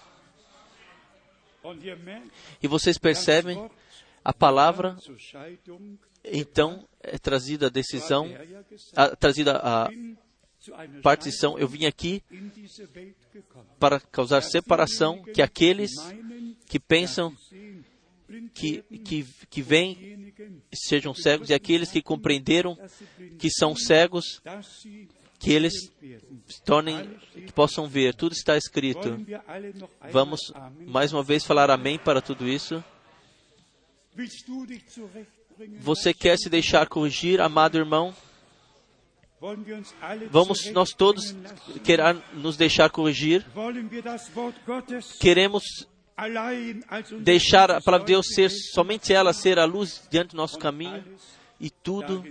[2.63, 3.71] E vocês percebem,
[4.25, 4.97] a palavra
[6.25, 8.29] então é trazida a decisão,
[8.95, 9.91] a, trazida a
[11.03, 11.59] partição.
[11.59, 12.23] Eu vim aqui
[13.79, 15.91] para causar separação, que aqueles
[16.67, 17.35] que pensam
[18.55, 20.33] que, que, que vêm
[20.73, 22.79] sejam cegos e aqueles que compreenderam
[23.39, 24.41] que são cegos,
[25.39, 25.73] que eles
[26.47, 28.15] se tornem, que possam ver.
[28.15, 29.19] Tudo está escrito.
[30.13, 30.41] Vamos
[30.87, 32.83] mais uma vez falar amém para tudo isso.
[35.81, 38.15] Você quer se deixar corrigir, amado irmão?
[40.31, 41.35] Vamos nós todos
[41.83, 43.47] querer nos deixar corrigir?
[45.19, 45.65] Queremos
[47.21, 51.05] deixar a palavra de Deus ser somente ela ser a luz diante do nosso caminho
[51.59, 52.25] e tudo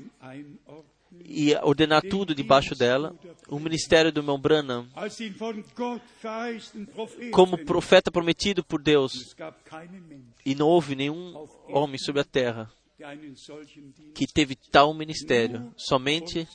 [1.26, 3.16] e ordenar tudo debaixo dela.
[3.48, 4.88] O ministério do irmão Branham,
[7.32, 9.36] como profeta prometido por Deus,
[10.46, 12.72] e não houve nenhum homem sobre a terra
[14.14, 15.74] que teve tal ministério.
[15.78, 16.48] Somente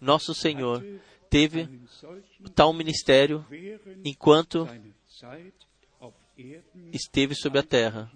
[0.00, 0.84] nosso Senhor
[1.30, 1.68] teve
[2.54, 3.46] tal ministério
[4.04, 4.68] enquanto
[6.92, 8.10] esteve sobre a terra,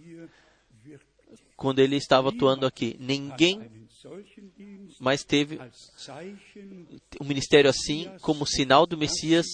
[1.57, 2.97] quando ele estava atuando aqui.
[2.99, 3.87] Ninguém
[5.01, 5.59] mais teve
[7.21, 9.47] um ministério assim como sinal do Messias,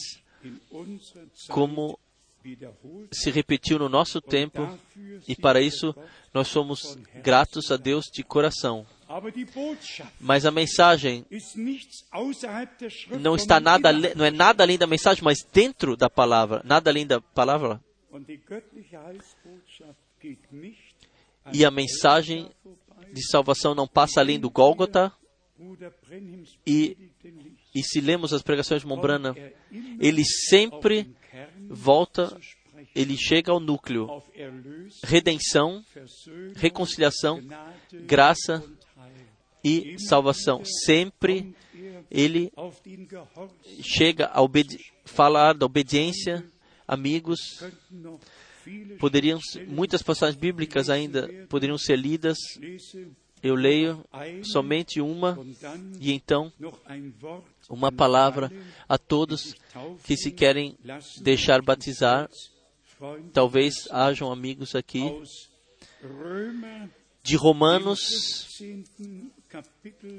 [1.48, 1.98] como
[3.12, 4.78] se repetiu no nosso tempo,
[5.28, 5.94] e para isso
[6.34, 8.86] nós somos gratos a Deus de coração.
[10.20, 11.24] Mas a mensagem
[13.20, 17.06] não está nada, não é nada além da mensagem, mas dentro da palavra, nada além
[17.06, 17.80] da palavra.
[21.52, 22.50] E a mensagem
[23.12, 25.12] de salvação não passa além do Gólgota.
[26.66, 26.96] E,
[27.74, 29.34] e se lemos as pregações de Mombrana,
[30.00, 31.14] ele sempre
[31.68, 32.36] volta,
[32.94, 34.22] ele chega ao núcleo:
[35.04, 35.84] redenção,
[36.56, 37.40] reconciliação,
[38.06, 38.62] graça
[39.64, 40.62] e salvação.
[40.64, 41.54] Sempre
[42.10, 42.52] ele
[43.80, 44.40] chega a
[45.04, 46.44] falar da obediência,
[46.92, 47.38] amigos.
[49.00, 52.38] Poderiam muitas passagens bíblicas ainda poderiam ser lidas.
[53.42, 54.04] Eu leio
[54.44, 55.36] somente uma
[55.98, 56.52] e então
[57.68, 58.52] uma palavra
[58.88, 59.54] a todos
[60.04, 60.76] que se querem
[61.20, 62.28] deixar batizar.
[63.32, 65.02] Talvez hajam amigos aqui
[67.24, 68.46] de Romanos,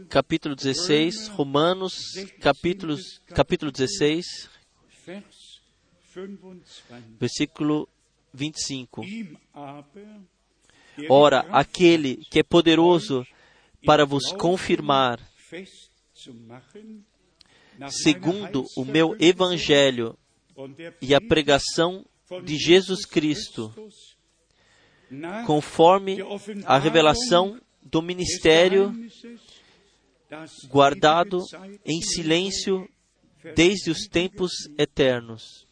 [0.09, 1.95] capítulo 16, Romanos,
[2.41, 2.97] capítulo,
[3.27, 4.49] capítulo 16,
[7.19, 7.87] versículo
[8.33, 9.01] 25.
[11.09, 13.25] Ora, aquele que é poderoso
[13.85, 15.19] para vos confirmar,
[17.89, 20.17] segundo o meu evangelho
[21.01, 22.05] e a pregação
[22.43, 23.73] de Jesus Cristo,
[25.45, 26.17] conforme
[26.65, 28.93] a revelação do ministério
[30.67, 31.39] guardado
[31.85, 32.87] em silêncio
[33.55, 35.67] desde os tempos eternos,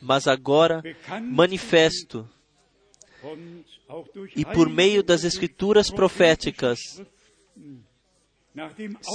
[0.00, 0.82] mas agora
[1.22, 2.28] manifesto
[4.34, 6.78] e por meio das escrituras proféticas,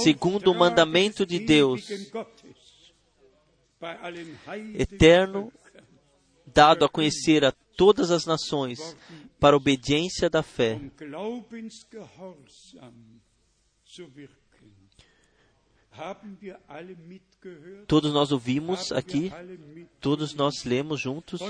[0.02, 1.86] segundo o mandamento de Deus,
[4.74, 5.52] eterno,
[6.46, 8.96] dado a conhecer a todas as nações,
[9.38, 10.80] para obediência da fé.
[17.86, 19.30] Todos nós ouvimos aqui,
[20.00, 21.40] todos nós lemos juntos.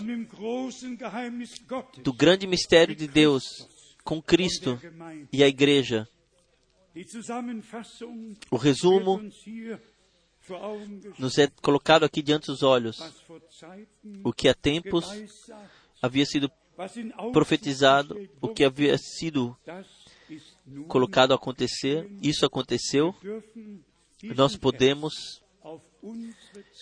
[2.02, 3.42] Do grande mistério de Deus
[4.04, 4.80] com Cristo
[5.32, 6.08] e a Igreja.
[8.50, 9.20] O resumo
[11.18, 12.98] nos é colocado aqui diante dos olhos.
[14.24, 15.06] O que há tempos
[16.00, 16.50] havia sido
[17.32, 19.56] profetizado, o que havia sido
[20.86, 23.14] colocado a acontecer, isso aconteceu.
[24.22, 25.42] Nós podemos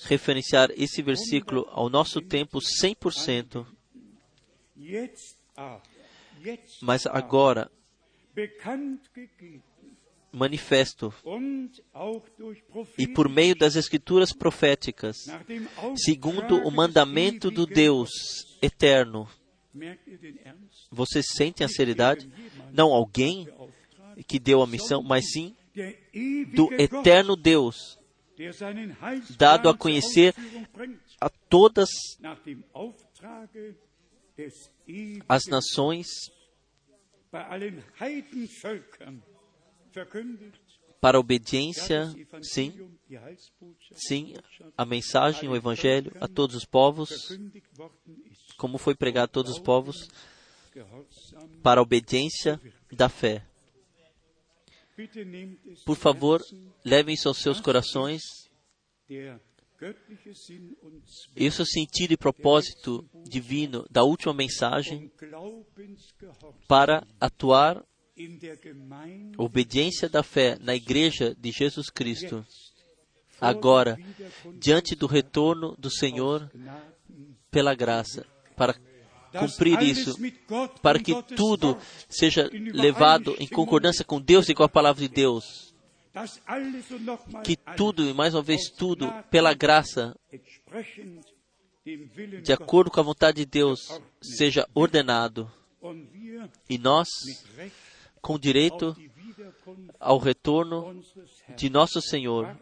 [0.04, 3.66] referenciar esse versículo ao nosso tempo 100%.
[6.82, 7.70] Mas agora,
[10.30, 11.14] manifesto
[12.98, 15.16] e por meio das escrituras proféticas,
[15.96, 18.10] segundo o mandamento do Deus
[18.60, 19.26] eterno.
[20.90, 22.30] Você sente a seriedade?
[22.72, 23.48] Não alguém
[24.26, 25.55] que deu a missão, mas sim
[26.54, 27.98] do eterno Deus,
[29.36, 30.34] dado a conhecer
[31.20, 31.90] a todas
[35.28, 36.06] as nações
[41.00, 42.10] para obediência,
[42.42, 42.90] sim,
[43.92, 44.34] sim,
[44.76, 47.38] a mensagem, o evangelho a todos os povos,
[48.56, 50.08] como foi pregado a todos os povos,
[51.62, 52.60] para a obediência
[52.90, 53.44] da fé.
[55.84, 56.42] Por favor,
[56.84, 58.22] levem isso aos seus corações.
[61.36, 65.12] Esse é o sentido e propósito divino da última mensagem
[66.66, 67.84] para atuar
[69.36, 72.44] obediência da fé na igreja de Jesus Cristo.
[73.38, 73.98] Agora,
[74.58, 76.50] diante do retorno do Senhor
[77.50, 78.26] pela graça,
[78.56, 78.74] para
[79.38, 80.16] cumprir isso,
[80.82, 81.76] para que tudo
[82.08, 85.74] seja levado em concordância com Deus e com a palavra de Deus.
[87.44, 90.16] Que tudo, e mais uma vez tudo, pela graça,
[92.42, 95.50] de acordo com a vontade de Deus, seja ordenado.
[96.68, 97.08] E nós,
[98.20, 98.96] com direito
[100.00, 101.00] ao retorno
[101.54, 102.56] de nosso Senhor,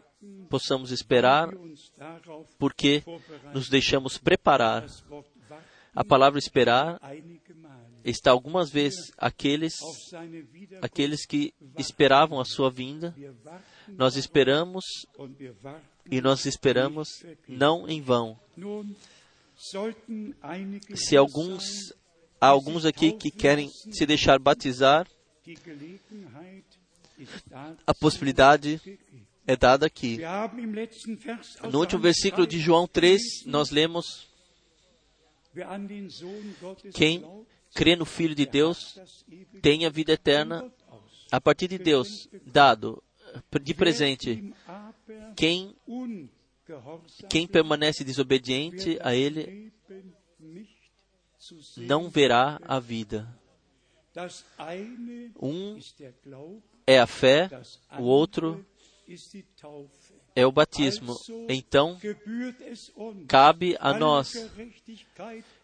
[0.49, 1.49] possamos esperar,
[2.59, 3.03] porque
[3.53, 4.85] nos deixamos preparar
[5.95, 6.99] a palavra esperar
[8.03, 9.73] está algumas vezes aqueles
[10.81, 13.15] aqueles que esperavam a sua vinda.
[13.87, 14.83] Nós esperamos
[16.09, 17.07] e nós esperamos
[17.47, 18.37] não em vão.
[20.95, 21.93] Se alguns
[22.39, 25.07] há alguns aqui que querem se deixar batizar,
[27.87, 28.81] a possibilidade
[29.47, 30.19] é dada aqui.
[31.71, 34.27] No último versículo de João 3, nós lemos
[36.93, 38.99] quem crê no Filho de Deus
[39.61, 40.71] tem a vida eterna
[41.31, 43.03] a partir de Deus, dado
[43.61, 44.53] de presente.
[45.35, 45.75] Quem,
[47.29, 49.71] quem permanece desobediente a Ele
[51.77, 53.27] não verá a vida.
[55.41, 55.77] Um
[56.87, 57.49] é a fé,
[57.99, 58.65] o outro
[60.35, 61.15] é o batismo.
[61.47, 61.97] Então,
[63.27, 64.33] cabe a nós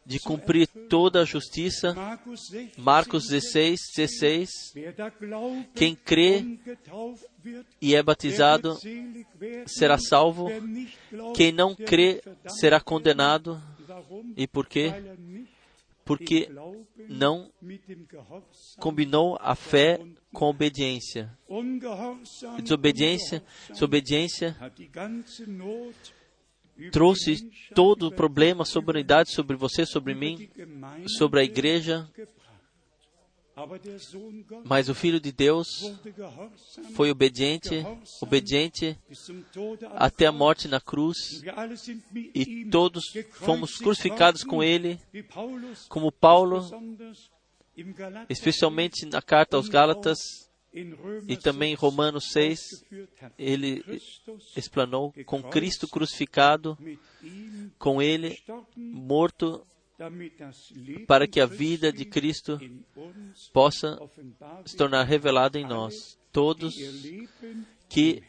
[0.06, 1.94] de cumprir toda a justiça.
[1.94, 4.50] Markus 16, Marcos 16, 16.
[4.76, 6.58] Wer da glaubt Quem crê
[7.82, 8.78] E é batizado
[9.68, 10.48] será salvo.
[11.36, 13.62] Quem não crê será condenado.
[14.38, 14.94] E por quê?
[16.06, 16.50] Porque
[17.10, 17.52] não
[18.78, 20.00] combinou a fé
[20.34, 21.38] com obediência.
[22.62, 24.56] Desobediência, desobediência
[26.92, 30.50] trouxe todo o problema, a soberanidade sobre você, sobre mim,
[31.08, 32.10] sobre a igreja.
[34.66, 35.68] Mas o Filho de Deus
[36.96, 37.86] foi obediente,
[38.22, 38.98] obediente
[39.96, 41.44] até a morte na cruz.
[42.34, 45.00] E todos fomos crucificados com ele,
[45.90, 46.66] como Paulo,
[48.30, 50.18] especialmente na carta aos Gálatas
[51.28, 53.34] e também em 6 Romanos 6, ausgeführt hat.
[53.38, 53.84] ele
[54.56, 56.78] explanou com Cristo crucificado,
[57.78, 58.38] com ele
[58.76, 59.66] morto,
[61.06, 62.60] para que a vida de Cristo
[63.52, 64.00] possa
[64.66, 66.18] se tornar revelada em nós.
[66.32, 66.74] Todos
[67.90, 68.24] que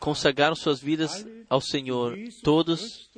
[0.00, 3.08] consagraram suas vidas ao Senhor, todos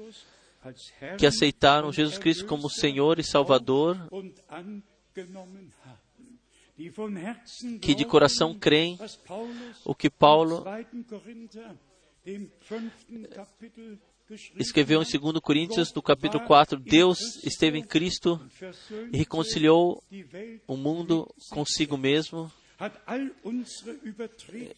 [1.18, 3.96] que aceitaram Jesus Cristo como Senhor e Salvador,
[7.80, 8.98] que de coração creem
[9.84, 11.22] o que Paulo im 2.
[11.22, 11.76] Korinther,
[12.24, 13.98] dem fünften Kapitel,
[14.28, 15.18] geschrieben escreveu em hat.
[15.18, 18.40] 2 Coríntios, no capítulo 4, Deus esteve em Cristo
[19.12, 20.02] e reconciliou
[20.66, 22.50] o mundo consigo mesmo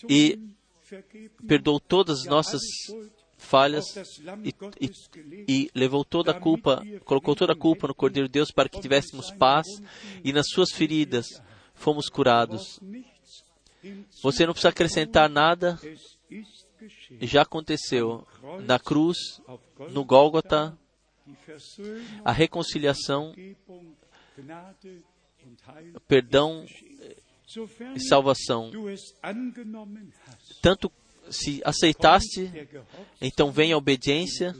[0.08, 0.38] e
[1.46, 2.62] perdoou todas as nossas
[3.44, 3.84] falhas
[4.42, 8.50] e, e, e levou toda a culpa, colocou toda a culpa no Cordeiro de Deus
[8.50, 9.66] para que tivéssemos paz
[10.24, 11.26] e nas suas feridas
[11.74, 12.80] fomos curados.
[14.22, 15.78] Você não precisa acrescentar nada,
[17.20, 18.26] já aconteceu
[18.66, 19.40] na cruz,
[19.90, 20.76] no Gólgota,
[22.24, 23.34] a reconciliação,
[26.08, 26.64] perdão
[27.94, 28.70] e salvação.
[30.62, 30.90] Tanto
[31.30, 32.50] se aceitaste,
[33.20, 34.54] então vem a obediência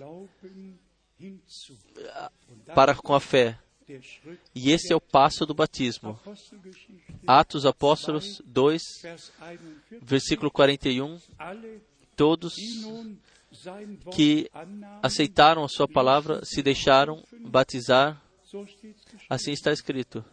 [2.74, 3.58] para com a fé.
[4.54, 6.18] E esse é o passo do batismo.
[7.26, 10.00] Atos Apóstolos 2, Vers 41.
[10.02, 11.18] versículo 41.
[11.38, 11.82] Alle,
[12.16, 12.54] Todos
[14.14, 14.50] que
[15.02, 18.20] aceitaram a sua palavra se deixaram batizar,
[19.28, 20.24] assim está escrito.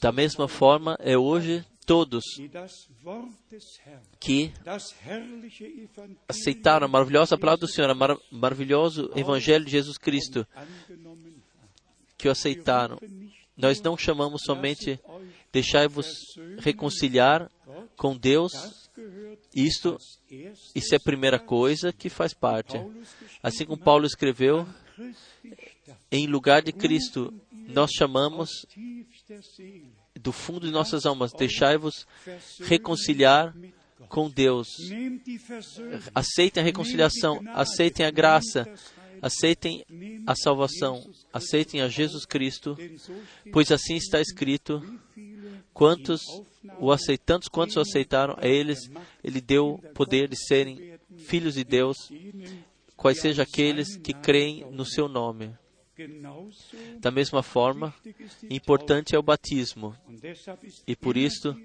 [0.00, 2.22] Da es mesma forma, é hoje todos
[4.18, 4.52] que
[6.28, 10.46] aceitaram a maravilhosa palavra do Senhor, o mar maravilhoso Evangelho de Jesus Cristo,
[12.16, 12.98] que o aceitaram.
[13.56, 14.98] Nós não chamamos somente
[15.52, 16.06] deixai-vos
[16.58, 17.50] reconciliar
[17.96, 18.52] com Deus.
[19.54, 19.98] Isto,
[20.74, 22.76] isso é a primeira coisa que faz parte.
[23.42, 24.66] Assim como Paulo escreveu,
[26.10, 28.50] em lugar de Cristo, nós chamamos
[30.22, 32.06] do fundo de nossas almas, deixai-vos
[32.60, 33.54] reconciliar
[34.08, 34.68] com Deus.
[36.14, 38.68] Aceitem a reconciliação, aceitem a graça,
[39.20, 39.84] aceitem
[40.26, 41.02] a salvação,
[41.32, 42.76] aceitem a Jesus Cristo,
[43.52, 44.82] pois assim está escrito:
[45.72, 46.22] quantos
[46.78, 48.90] o aceitam, tantos quantos o aceitaram, a eles
[49.22, 51.96] ele deu poder de serem filhos de Deus,
[52.96, 55.52] quais sejam aqueles que creem no seu nome.
[56.98, 57.94] Da mesma forma,
[58.50, 59.96] importante é o batismo,
[60.86, 61.56] e por wieder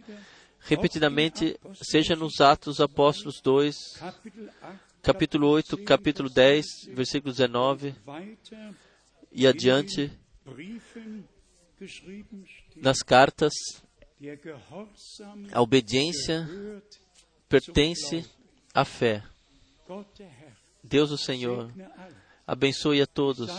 [0.59, 8.73] repetidamente, seja nos Atos Apóstolos 2, Kapitel 8, capítulo 8, capítulo 10, versículo 19 weiter
[9.31, 10.11] e adiante,
[12.75, 13.53] nas cartas,
[15.51, 16.47] a obediência
[17.47, 18.25] pertence
[18.74, 19.24] à fé.
[20.83, 21.71] Deus, o Senhor,
[22.47, 23.49] abençoe a todos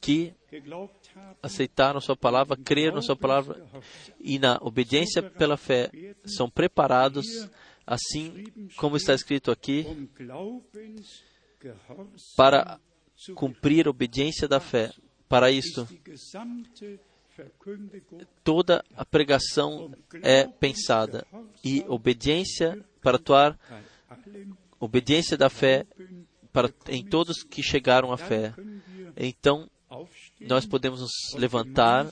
[0.00, 0.32] que
[1.42, 3.64] aceitaram Sua palavra, creram na Sua palavra
[4.20, 5.90] e na obediência pela fé
[6.24, 7.48] são preparados,
[7.86, 8.44] assim
[8.76, 10.08] como está escrito aqui,
[12.36, 12.80] para
[13.34, 14.92] cumprir a obediência da fé.
[15.28, 15.86] Para isto,
[18.44, 19.92] toda a pregação
[20.22, 21.26] é pensada
[21.64, 23.58] e obediência para atuar,
[24.78, 25.84] obediência da fé
[26.56, 28.54] para em todos que chegaram à fé.
[29.14, 29.68] Então,
[30.40, 32.10] nós podemos nos levantar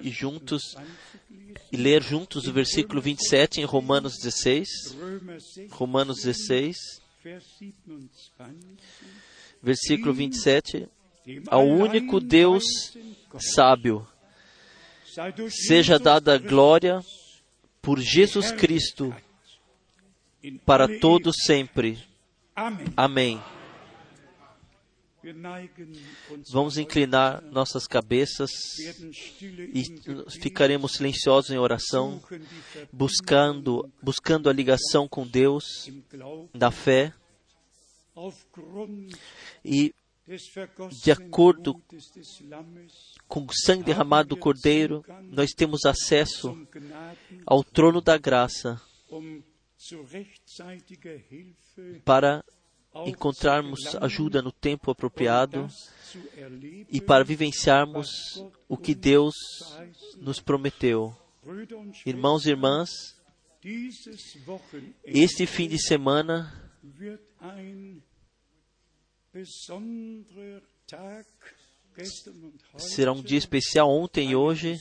[0.00, 1.66] e juntos 20 lesen.
[1.70, 4.68] e ler juntos o versículo 27 em Romanos 16.
[4.98, 6.76] Römer 6, Romanos 16,
[7.22, 8.08] Vers 27.
[9.62, 10.88] versículo 27.
[11.26, 12.64] Dem Ao único Deus
[13.38, 14.08] sábio.
[15.50, 17.04] Seja dada glória
[17.82, 19.14] por Jesus Cristo
[20.64, 22.02] para todos sempre.
[22.96, 23.38] Amém.
[26.50, 28.50] Vamos inclinar nossas cabeças
[29.72, 29.84] e
[30.40, 32.22] ficaremos silenciosos em oração,
[32.92, 35.88] buscando, buscando a ligação com Deus,
[36.54, 37.12] da fé,
[39.64, 39.94] e
[41.02, 41.80] de acordo
[43.28, 46.56] com o sangue derramado do Cordeiro, nós temos acesso
[47.46, 48.80] ao trono da graça
[52.04, 52.44] para
[53.06, 55.66] encontrarmos ajuda no tempo apropriado
[56.88, 58.08] e para vivenciarmos
[58.68, 59.34] o que Deus
[60.18, 61.16] nos prometeu.
[62.04, 62.90] Irmãos e irmãs,
[65.04, 66.70] este fim de semana
[72.76, 74.76] será um dia especial ontem e hoje,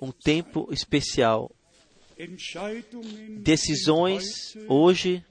[0.00, 1.50] um tempo especial.
[3.40, 4.24] Decisões
[4.68, 5.24] hoje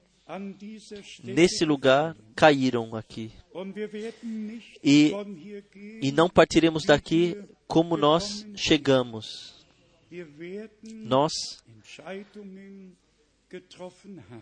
[1.24, 3.32] nesse lugar caíram aqui.
[4.84, 5.12] E,
[6.02, 7.38] e não partiremos daqui
[7.68, 9.66] como nós chegamos.
[10.84, 11.32] Nós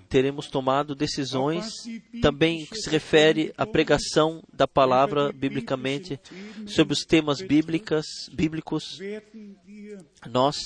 [0.09, 1.65] teremos tomado decisões
[2.21, 6.19] também que se refere à pregação da palavra biblicamente
[6.65, 8.99] sobre os temas bíblicas, bíblicos.
[10.27, 10.57] Nós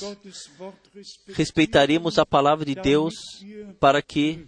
[1.34, 3.14] respeitaremos a palavra de Deus
[3.80, 4.48] para que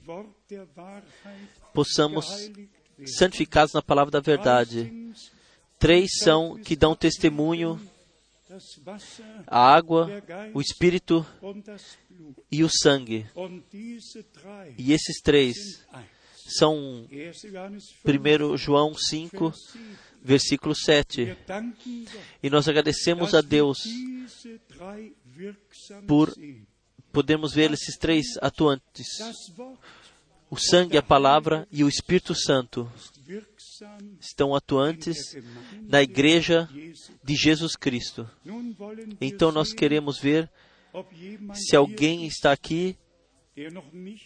[1.73, 2.49] possamos
[3.05, 5.11] santificados na palavra da verdade.
[5.77, 7.79] Três são que dão testemunho
[9.47, 10.09] a água,
[10.53, 11.25] o Espírito
[12.51, 13.25] e o sangue.
[14.77, 15.85] E esses três
[16.57, 17.07] são
[18.05, 19.53] 1 João 5,
[20.21, 21.37] versículo 7.
[22.43, 23.77] E nós agradecemos a Deus
[26.07, 26.33] por
[27.11, 29.07] podermos ver esses três atuantes:
[30.49, 32.91] o sangue, a palavra e o Espírito Santo
[34.19, 35.35] estão atuantes
[35.83, 36.69] na igreja
[37.23, 38.29] de Jesus Cristo.
[39.19, 40.49] Então nós queremos ver
[41.53, 42.97] se alguém está aqui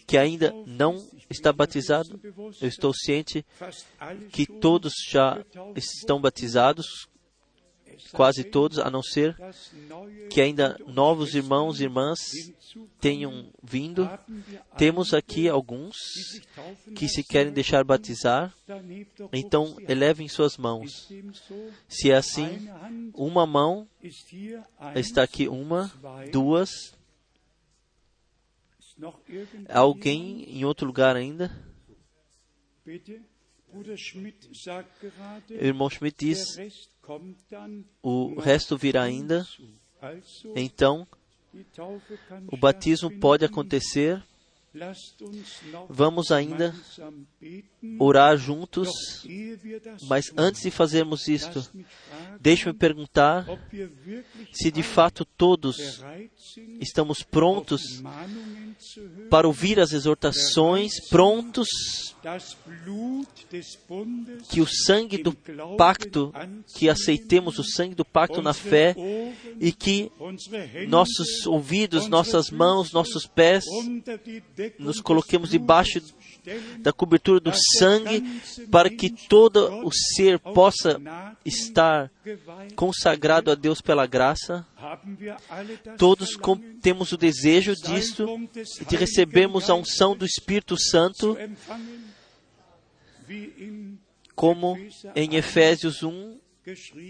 [0.06, 0.96] que ainda não
[1.28, 2.20] está batizado.
[2.60, 3.44] Eu estou ciente
[4.30, 7.08] que todos já estão batizados,
[8.12, 9.36] quase todos, a não ser
[10.30, 12.20] que ainda novos irmãos e irmãs
[13.00, 14.08] tenham vindo.
[14.76, 15.96] Temos aqui alguns
[16.94, 18.54] que se querem deixar batizar,
[19.32, 21.08] então elevem suas mãos.
[21.88, 22.68] Se é assim,
[23.14, 23.88] uma mão
[24.94, 25.90] está aqui, uma,
[26.32, 26.70] duas.
[29.68, 31.50] Alguém em outro lugar ainda?
[35.50, 36.38] O irmão Schmidt diz:
[38.02, 39.46] o resto virá ainda.
[40.54, 41.06] Então,
[42.48, 44.22] o batismo pode acontecer.
[45.88, 46.74] Vamos ainda
[47.98, 48.88] orar juntos,
[50.08, 51.66] mas antes de fazermos isto,
[52.40, 53.46] deixe-me perguntar
[54.52, 56.02] se de fato todos
[56.80, 58.02] estamos prontos
[59.30, 61.68] para ouvir as exortações, prontos
[64.50, 65.32] que o sangue do
[65.76, 66.32] pacto,
[66.74, 68.94] que aceitemos o sangue do pacto na fé
[69.60, 70.10] e que
[70.88, 73.64] nossos ouvidos, nossas mãos, nossos pés
[74.78, 76.00] nos coloquemos debaixo
[76.78, 78.22] da cobertura do sangue
[78.70, 81.00] para que todo o ser possa
[81.44, 82.10] estar
[82.74, 84.66] consagrado a Deus pela graça.
[85.98, 86.36] Todos
[86.80, 88.26] temos o desejo disto,
[88.88, 91.36] de recebermos a unção do Espírito Santo,
[94.34, 94.76] como
[95.14, 96.38] em Efésios 1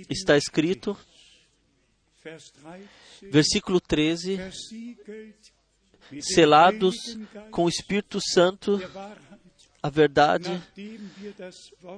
[0.09, 0.97] está escrito,
[3.23, 4.39] versículo 13,
[6.21, 6.97] selados
[7.51, 8.81] com o Espírito Santo,
[9.83, 10.63] a verdade,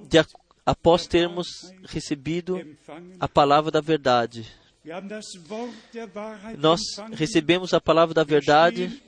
[0.09, 0.19] de,
[0.65, 1.47] após termos
[1.87, 2.61] recebido
[3.19, 4.47] a palavra da verdade.
[6.57, 6.81] Nós
[7.13, 9.03] recebemos a palavra da verdade,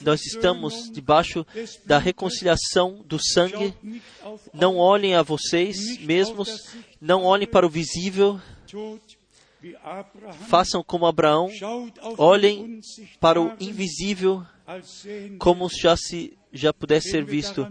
[0.00, 1.46] nós estamos debaixo
[1.84, 3.74] da reconciliação do sangue.
[4.52, 6.48] Não olhem a vocês mesmos,
[7.00, 8.40] não olhem para o visível,
[10.48, 11.48] façam como Abraão,
[12.18, 12.80] olhem
[13.20, 14.44] para o invisível
[15.38, 17.66] como já se já pudesse ser visto.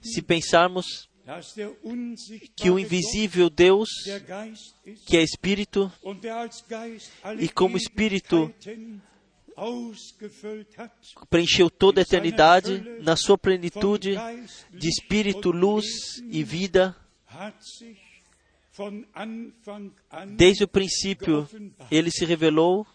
[0.00, 1.08] Se pensarmos
[2.56, 3.88] que o invisível Deus,
[5.06, 5.92] que é Espírito,
[7.38, 8.52] e como Espírito
[11.28, 14.16] preencheu toda a eternidade na sua plenitude
[14.70, 15.86] de Espírito, luz
[16.28, 16.96] e vida,
[20.36, 21.48] Desde o princípio,
[21.90, 22.86] ele se revelou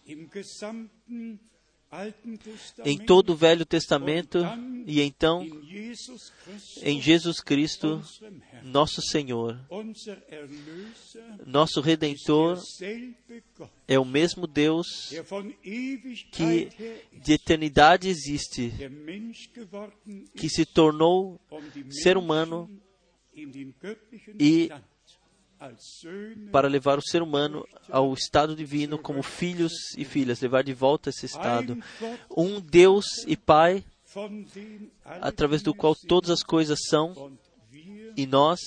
[2.84, 4.38] em todo o Velho Testamento
[4.86, 5.46] e então
[6.82, 8.02] em Jesus Cristo,
[8.62, 9.58] nosso Senhor.
[11.46, 12.60] Nosso Redentor
[13.86, 14.86] é o mesmo Deus
[16.32, 16.68] que
[17.12, 18.72] de eternidade existe,
[20.36, 21.40] que se tornou
[21.90, 22.68] ser humano
[24.38, 24.70] e
[26.52, 31.10] para levar o ser humano ao estado divino como filhos e filhas, levar de volta
[31.10, 31.76] esse estado.
[32.36, 33.84] Um Deus e Pai
[35.04, 37.38] através do qual todas as coisas são
[38.16, 38.60] e nós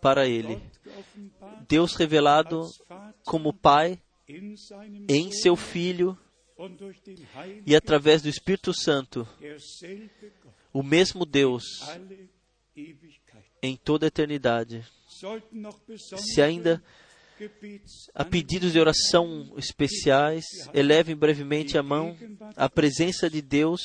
[0.00, 0.60] para Ele.
[1.68, 2.68] Deus revelado
[3.24, 4.00] como Pai
[5.08, 6.18] em seu Filho
[7.66, 9.26] e através do Espírito Santo,
[10.72, 11.64] o mesmo Deus
[13.62, 14.84] em toda a eternidade.
[16.18, 16.82] Se ainda
[18.14, 22.16] há pedidos de oração especiais, elevem brevemente a mão.
[22.56, 23.82] A presença de Deus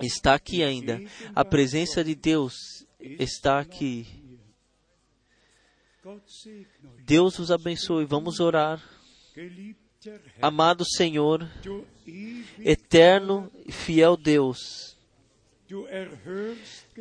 [0.00, 1.00] está aqui ainda.
[1.34, 2.54] A presença de Deus
[3.00, 4.06] está aqui.
[7.04, 8.04] Deus os abençoe.
[8.04, 8.82] Vamos orar.
[10.40, 11.50] Amado Senhor,
[12.58, 14.96] eterno e fiel Deus,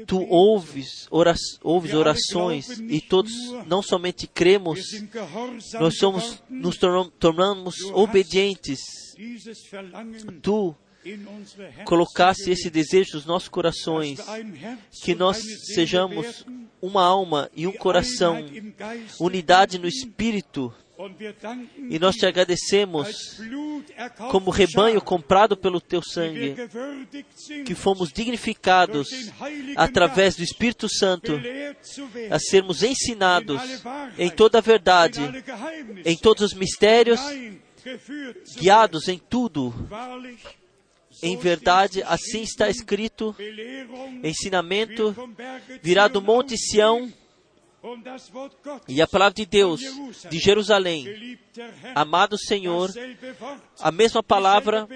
[0.07, 3.31] tu ouves, ora ouves orações e todos
[3.67, 4.79] não somente cremos,
[5.79, 8.79] nós somos, nos tornam- tornamos obedientes.
[10.41, 10.75] Tu
[11.85, 14.19] colocasse esse desejo nos nossos corações,
[15.03, 15.37] que nós
[15.73, 16.45] sejamos
[16.81, 18.37] uma alma e um coração,
[19.19, 19.87] unidade no.
[19.87, 20.73] Espírito,
[21.89, 23.37] e nós te agradecemos
[24.29, 26.55] como rebanho comprado pelo teu sangue,
[27.65, 29.09] que fomos dignificados
[29.75, 31.39] através do Espírito Santo
[32.29, 33.61] a sermos ensinados
[34.17, 35.21] em toda a verdade,
[36.05, 37.19] em todos os mistérios,
[38.57, 39.73] guiados em tudo.
[41.21, 43.35] Em verdade, assim está escrito:
[44.23, 45.15] ensinamento
[45.81, 47.11] virá do Monte Sião
[48.87, 49.81] e a palavra de Deus
[50.29, 51.37] de Jerusalém.
[51.93, 52.89] Amado Senhor,
[53.79, 54.87] a mesma palavra,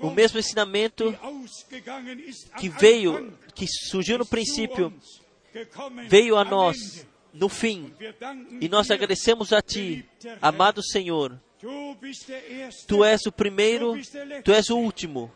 [0.00, 1.16] o mesmo ensinamento
[2.58, 4.94] que veio, que surgiu no princípio,
[6.08, 7.92] veio a nós no fim.
[8.60, 10.08] E nós agradecemos a Ti,
[10.40, 11.40] amado Senhor.
[12.86, 13.94] Tu és o primeiro,
[14.44, 15.32] Tu és o último.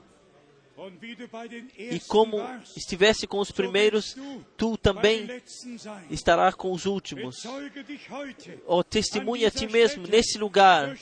[1.77, 2.39] E como
[2.77, 4.17] estivesse com os primeiros,
[4.57, 6.07] Tu também den Letzten sein.
[6.11, 7.45] estará com os últimos.
[8.67, 10.97] Ó, testemunha a Ti mesmo nesse lugar,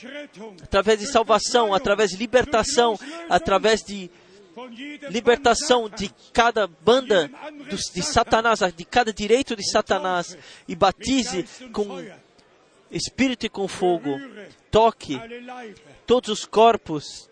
[0.61, 2.99] através de salvação, através de libertação,
[3.29, 4.11] através de
[5.09, 7.31] libertação de cada banda
[7.93, 10.37] de Satanás, de cada direito de Satanás,
[10.67, 11.87] e batize com
[12.91, 14.19] espírito com fogo.
[14.71, 15.19] Toque
[16.05, 17.29] todos os corpos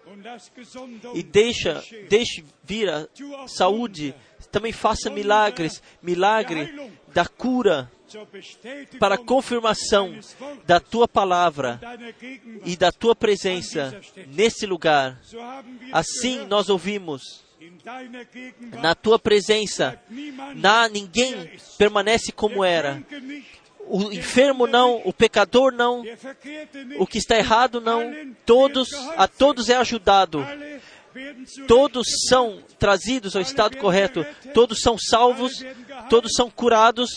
[1.14, 3.08] e deixa, deixe vir a
[3.48, 4.14] saúde.
[4.52, 7.92] Também faça milagres, milagre da cura
[9.00, 10.18] para confirmação
[10.66, 11.80] da tua palavra
[12.66, 15.20] e da tua presença nesse lugar.
[15.92, 17.44] Assim nós ouvimos
[18.82, 20.00] na tua presença.
[20.56, 23.04] Na ninguém permanece como era.
[23.90, 26.04] O enfermo não, o pecador não,
[27.00, 28.12] o que está errado não.
[28.46, 30.46] Todos, a todos é ajudado.
[31.68, 34.26] Todos são trazidos ao estado correto.
[34.54, 35.64] Todos são salvos.
[36.10, 37.12] Todos são curados.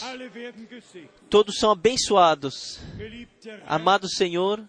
[1.28, 2.80] Todos são abençoados.
[3.66, 4.62] Amado Senhor,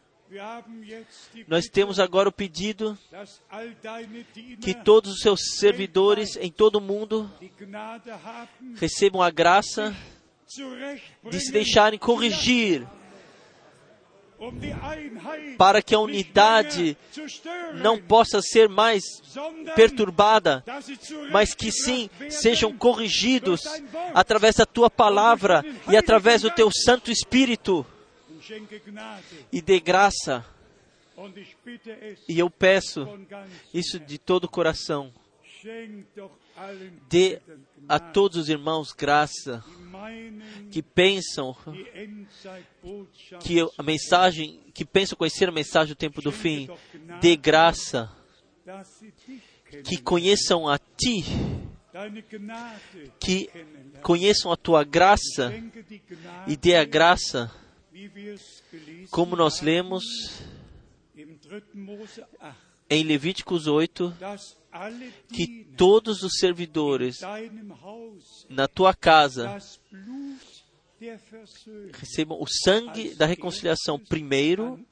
[1.48, 2.98] nós temos agora o pedido
[4.62, 7.30] que todos os seus servidores em todo o mundo
[8.76, 9.96] recebam a graça
[11.30, 12.88] de se deixarem corrigir
[15.58, 16.98] para que a unidade
[17.76, 19.04] não possa ser mais
[19.76, 20.64] perturbada,
[21.32, 23.62] mas que sim sejam corrigidos
[24.14, 27.86] através da tua palavra e através do teu Santo Espírito
[29.52, 30.44] e dê graça.
[32.28, 33.08] E eu peço
[33.72, 35.14] isso de todo o coração.
[37.10, 37.42] Dê
[37.88, 39.64] a todos os irmãos graça
[40.72, 41.56] que pensam
[43.42, 46.70] que a mensagem, que pensam conhecer a mensagem do tempo do fim,
[47.20, 48.12] dê graça,
[49.84, 51.24] que conheçam a ti,
[53.20, 53.50] que
[54.02, 55.54] conheçam a tua graça
[56.48, 57.52] e dê a graça,
[59.10, 60.04] como nós lemos
[61.16, 61.64] im 3.
[61.74, 62.56] Mose 8,
[62.90, 64.61] em Levíticos 8, dass alle
[65.30, 67.20] que todos os servidores
[68.50, 69.58] na tua casa
[71.94, 74.86] recebam o sangue da reconciliação primeiro,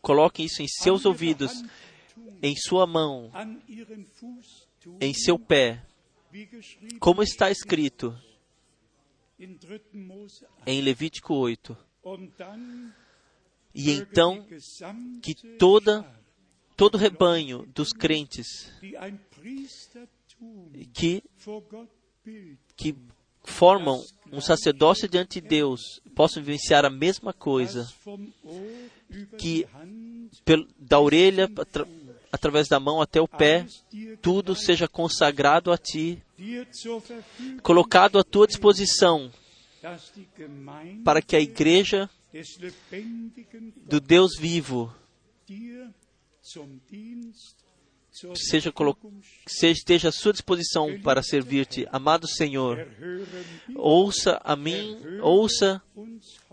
[0.00, 1.62] coloquem isso em seus ouvidos,
[2.42, 3.30] em sua mão,
[5.00, 5.82] em seu pé,
[7.00, 8.16] como está escrito
[9.38, 9.80] in 3.
[9.92, 10.70] Mose 1.
[10.70, 11.76] em Levítico 8.
[12.02, 12.92] Und dann
[13.74, 14.46] E então
[15.22, 16.06] que toda
[16.76, 18.70] todo o rebanho dos crentes
[20.92, 21.22] que
[22.76, 22.94] que
[23.44, 27.88] formam um sacerdócio diante de Deus possam vivenciar a mesma coisa
[29.38, 29.66] que
[30.78, 31.86] da orelha atra-
[32.32, 33.66] através da mão até o pé
[34.20, 36.22] tudo seja consagrado a ti
[37.62, 39.30] colocado à tua disposição
[41.04, 42.10] para que a igreja
[43.86, 44.92] do Deus vivo
[48.34, 48.72] seja
[49.70, 52.88] esteja à sua disposição para servir-te amado Senhor.
[53.74, 55.82] Ouça a mim ouça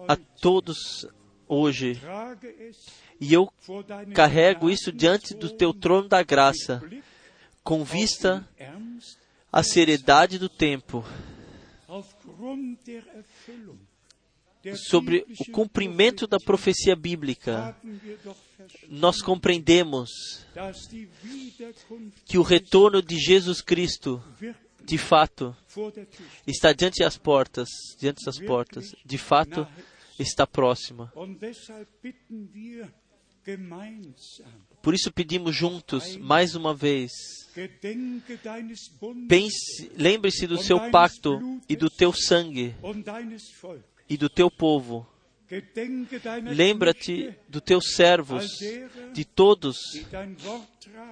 [0.07, 1.07] a todos
[1.47, 1.99] hoje.
[3.19, 3.51] E eu
[4.13, 6.83] carrego isso diante do teu trono da graça
[7.63, 8.45] com vista
[9.51, 11.05] à seriedade do tempo
[14.75, 17.75] sobre o cumprimento da profecia bíblica
[18.87, 20.09] nós compreendemos
[22.25, 24.23] que o retorno de Jesus Cristo
[24.81, 25.55] de fato
[26.47, 27.67] está diante das portas
[27.99, 29.67] diante das portas de fato
[30.17, 31.11] está próxima
[34.81, 37.11] por isso pedimos juntos mais uma vez
[39.27, 42.73] pense lembre-se do seu pacto e do teu sangue.
[44.09, 45.07] E do teu povo.
[46.43, 48.47] Lembra-te dos teus servos
[49.13, 49.77] de todos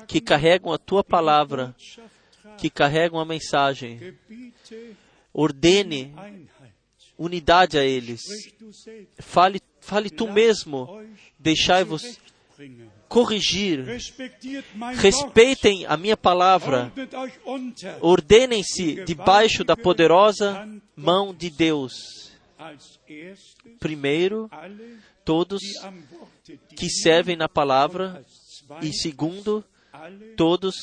[0.08, 1.76] que carregam a tua palavra
[2.58, 4.16] que carregam a mensagem.
[5.34, 6.14] Ordene
[7.18, 8.22] unidade a eles.
[9.20, 10.88] Fale fale tu mesmo.
[11.40, 12.20] deixai-vos
[13.08, 13.86] corrigir.
[14.96, 16.92] Respeitem a minha palavra.
[18.00, 22.31] Ordenem-se debaixo da poderosa mão de Deus
[23.80, 24.50] primeiro
[25.24, 25.62] todos
[26.76, 28.24] que servem na palavra
[28.82, 29.64] e segundo
[30.36, 30.76] todos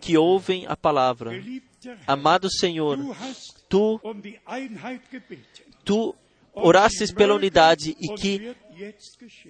[0.00, 1.32] que ouvem a palavra.
[2.06, 2.98] Amado Senhor
[3.68, 4.00] tu
[5.84, 6.14] tu
[6.52, 8.56] orastes pela unidade e que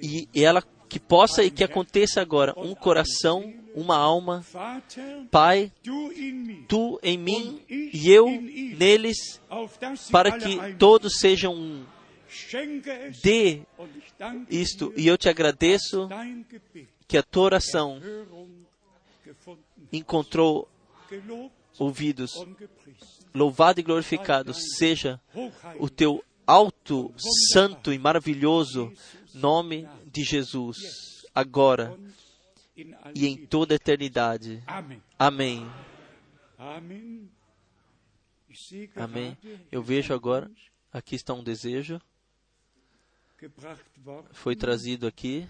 [0.02, 4.42] e ela que possa e que aconteça agora um coração, uma alma,
[5.30, 5.70] Pai,
[6.66, 9.38] tu em mim e eu neles,
[10.10, 11.84] para que todos sejam um.
[13.22, 13.60] Dê
[14.50, 16.08] isto e eu te agradeço
[17.06, 18.00] que a tua oração
[19.92, 20.66] encontrou
[21.78, 22.32] ouvidos.
[23.34, 25.20] Louvado e glorificado seja
[25.78, 27.12] o teu alto,
[27.52, 28.90] santo e maravilhoso
[29.34, 30.78] nome de Jesus,
[31.34, 31.94] agora
[33.14, 34.62] e em toda a eternidade.
[34.66, 35.02] Amém.
[35.18, 35.70] Amém.
[38.86, 39.38] gerade,
[39.72, 40.50] Eu vejo agora,
[40.92, 42.00] aqui está um desejo,
[44.32, 45.46] foi trazido aqui.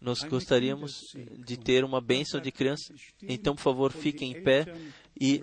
[0.00, 2.92] Nós gostaríamos de ter uma bênção de criança.
[3.22, 4.66] Então, por favor, fiquem em pé
[5.18, 5.40] e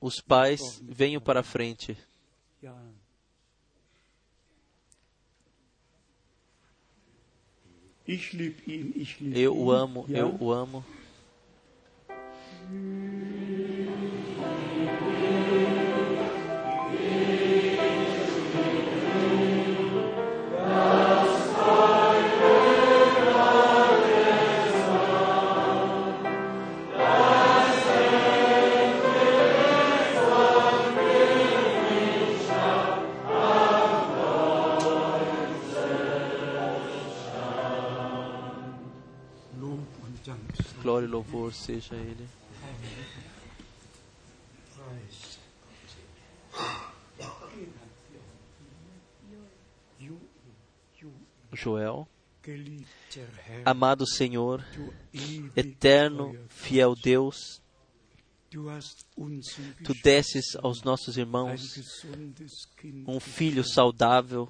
[0.00, 1.96] os pais venham para a frente.
[9.32, 10.84] Eu o amo, eu o amo.
[41.54, 42.28] Seja Ele.
[51.52, 52.06] Joel,
[53.64, 54.64] amado Senhor,
[55.56, 57.62] eterno, fiel Deus,
[59.84, 62.04] tu desses aos nossos irmãos
[63.06, 64.48] um filho saudável,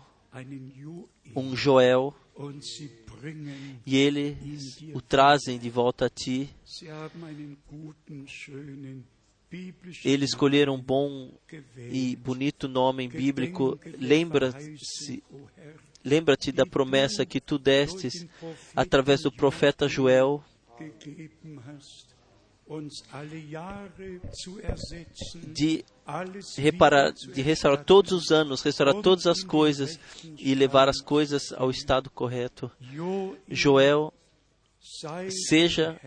[1.36, 2.14] um Joel,
[3.86, 6.48] e eles o trazem de volta a ti.
[10.04, 11.32] Eles escolheram um bom
[11.78, 13.78] e bonito nome bíblico.
[13.98, 15.22] Lembra-se,
[16.04, 18.26] lembra-te da promessa que tu destes
[18.74, 20.42] através do profeta Joel
[25.52, 25.84] de
[26.56, 29.98] reparar, de restaurar todos os anos, restaurar todas as coisas
[30.38, 32.70] e levar as coisas ao estado correto.
[33.48, 34.12] Joel,
[35.46, 36.00] seja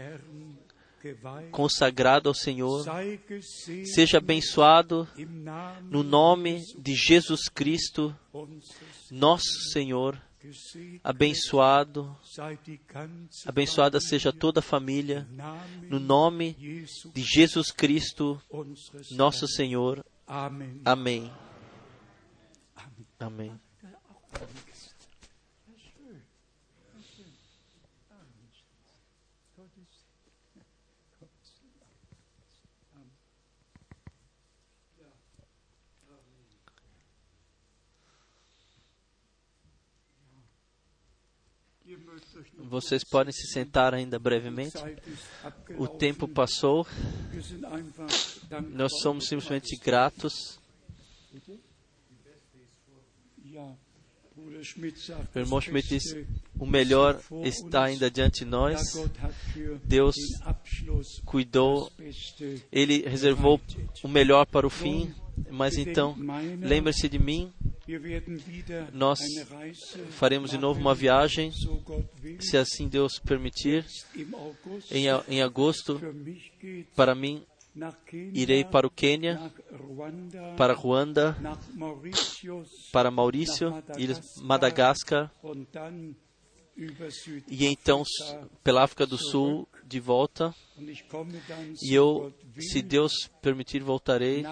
[1.51, 2.85] consagrado ao Senhor,
[3.85, 5.07] seja abençoado
[5.83, 8.15] no nome de Jesus Cristo,
[9.11, 10.21] nosso Senhor.
[11.03, 12.17] Abençoado,
[13.45, 15.27] abençoada seja toda a família,
[15.89, 16.53] no nome
[17.13, 18.41] de Jesus Cristo,
[19.11, 20.05] nosso Senhor.
[20.85, 21.31] Amém.
[23.19, 23.59] Amém.
[42.67, 44.77] Vocês podem se sentar ainda brevemente.
[45.77, 46.85] O tempo passou.
[48.69, 50.59] Nós somos simplesmente gratos.
[55.33, 56.03] O irmão Schmidt diz:
[56.59, 58.81] o melhor está ainda diante de nós.
[59.83, 60.15] Deus
[61.25, 61.89] cuidou,
[62.71, 63.61] Ele reservou
[64.03, 65.13] o melhor para o fim.
[65.49, 66.15] Mas então,
[66.59, 67.53] lembre-se de mim.
[68.91, 69.19] Nós
[70.11, 71.51] faremos de novo uma viagem,
[72.39, 73.85] se assim Deus permitir,
[74.91, 75.99] em, em agosto.
[76.95, 77.45] Para mim,
[78.33, 79.51] irei para o Quênia,
[80.57, 81.37] para Ruanda,
[82.91, 83.73] para Maurício,
[84.41, 85.31] Madagascar,
[87.47, 88.03] e então
[88.63, 90.53] pela África do Sul de volta.
[91.81, 94.43] E eu, se Deus permitir, voltarei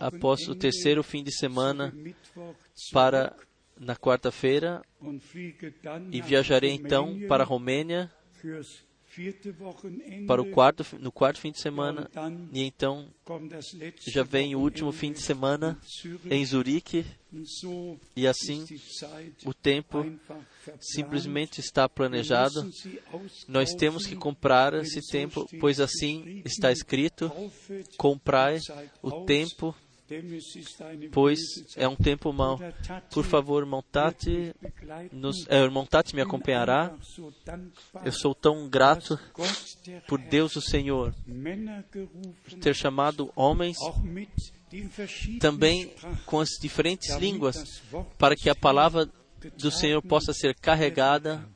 [0.00, 1.92] após o terceiro fim de semana
[2.92, 3.34] para
[3.78, 4.82] na quarta-feira
[6.10, 8.10] e viajarei então para a Romênia
[10.26, 12.10] para o quarto no quarto fim de semana
[12.52, 13.06] e então
[14.06, 15.78] já vem o último fim de semana
[16.30, 17.04] em Zurique
[18.16, 18.64] e assim
[19.44, 20.04] o tempo
[20.80, 22.70] simplesmente está planejado.
[23.48, 27.32] Nós temos que comprar esse tempo, pois assim está escrito:
[27.96, 28.58] comprai
[29.02, 29.74] o tempo
[31.12, 31.40] pois
[31.76, 32.58] é um tempo mau.
[33.12, 34.54] Por favor, irmão Tati,
[35.12, 36.94] nos, é, irmão Tati me acompanhará.
[38.04, 39.18] Eu sou tão grato
[40.06, 41.14] por Deus, o Senhor,
[42.60, 43.76] ter chamado homens
[45.40, 45.92] também
[46.24, 47.82] com as diferentes línguas,
[48.18, 49.08] para que a palavra
[49.58, 51.46] do Senhor possa ser carregada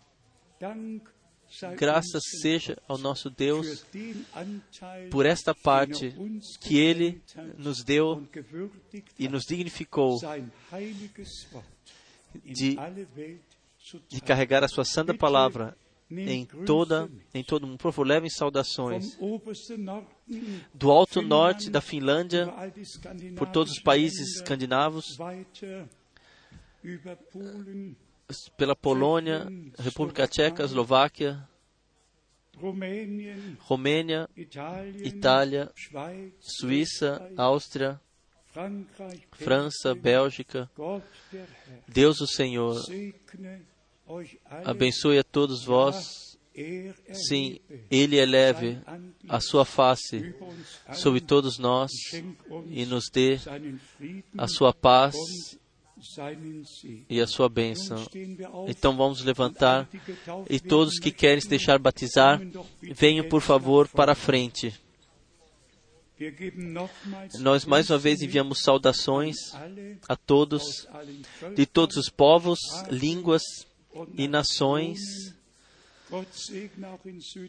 [1.76, 3.84] Graças seja ao nosso Deus
[5.10, 6.14] por esta parte
[6.60, 7.22] que Ele
[7.56, 8.26] nos deu
[9.18, 10.18] e nos dignificou
[12.44, 12.76] de,
[14.08, 15.76] de carregar a Sua santa palavra
[16.10, 17.78] em toda em todo o mundo.
[17.78, 19.18] Por favor, levem saudações
[20.74, 22.52] do alto norte da Finlândia,
[23.36, 25.16] por todos os países escandinavos,
[28.56, 29.46] pela Polônia,
[29.78, 31.48] República Tcheca, Eslováquia,
[33.60, 34.28] Romênia,
[35.04, 35.70] Itália,
[36.40, 38.00] Suíça, Áustria,
[39.32, 40.70] França, Bélgica.
[41.86, 42.82] Deus o Senhor
[44.64, 46.36] abençoe a todos vós.
[47.12, 48.80] Sim, Ele eleve
[49.28, 50.34] a sua face
[50.94, 51.90] sobre todos nós
[52.70, 53.38] e nos dê
[54.38, 55.14] a sua paz
[57.08, 58.04] e a sua bênção.
[58.68, 59.88] Então vamos levantar
[60.48, 62.40] e todos que querem se deixar batizar,
[62.80, 64.74] venham por favor para a frente.
[67.40, 69.36] Nós mais uma vez enviamos saudações
[70.08, 70.88] a todos,
[71.54, 72.58] de todos os povos,
[72.90, 73.42] línguas
[74.14, 74.98] e nações.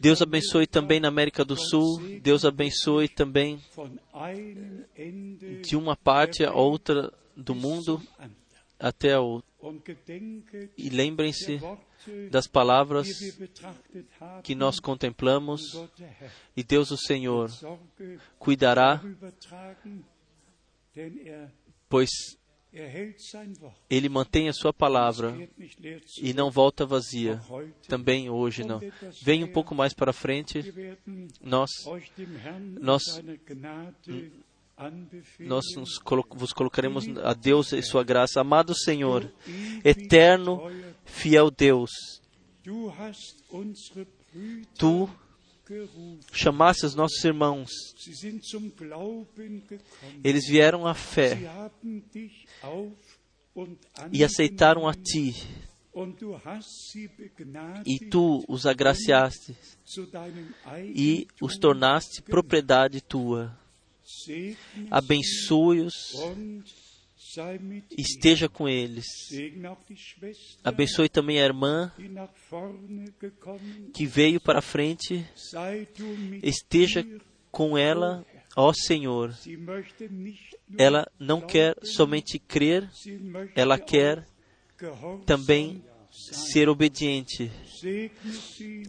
[0.00, 1.98] Deus abençoe também na América do Sul.
[2.20, 3.58] Deus abençoe também
[5.62, 8.02] de uma parte a outra do mundo
[8.78, 9.42] até o.
[10.76, 11.60] E lembrem-se
[12.30, 13.08] das palavras
[14.42, 15.62] que nós contemplamos,
[16.56, 17.50] e Deus, o Senhor,
[18.38, 19.02] cuidará,
[21.88, 22.08] pois
[23.90, 25.34] ele mantém a sua palavra
[26.20, 27.40] e não volta vazia.
[27.88, 28.80] Também hoje não.
[29.22, 30.62] Venha um pouco mais para frente.
[31.40, 31.70] Nós,
[32.80, 33.02] nós
[35.40, 35.64] nós
[36.04, 38.40] colo vos colocaremos a Deus e sua graça.
[38.40, 39.32] Amado Senhor,
[39.84, 40.62] eterno,
[41.04, 41.90] fiel Deus,
[44.76, 45.08] tu
[46.32, 47.70] chamaste os nossos irmãos.
[50.22, 51.38] Eles vieram à fé
[54.12, 55.34] e aceitaram a ti
[57.84, 59.56] e tu os agraciaste
[60.94, 63.58] e os tornaste propriedade tua.
[64.90, 65.94] Abençoe-os,
[67.96, 69.06] esteja com eles.
[70.64, 71.92] Abençoe também a irmã
[73.94, 75.26] que veio para a frente,
[76.42, 77.06] esteja
[77.50, 78.24] com ela,
[78.56, 79.36] ó Senhor.
[80.78, 82.90] Ela não quer somente crer,
[83.54, 84.26] ela quer
[85.26, 85.82] também.
[86.18, 87.50] Ser obediente.
[87.80, 88.88] Segne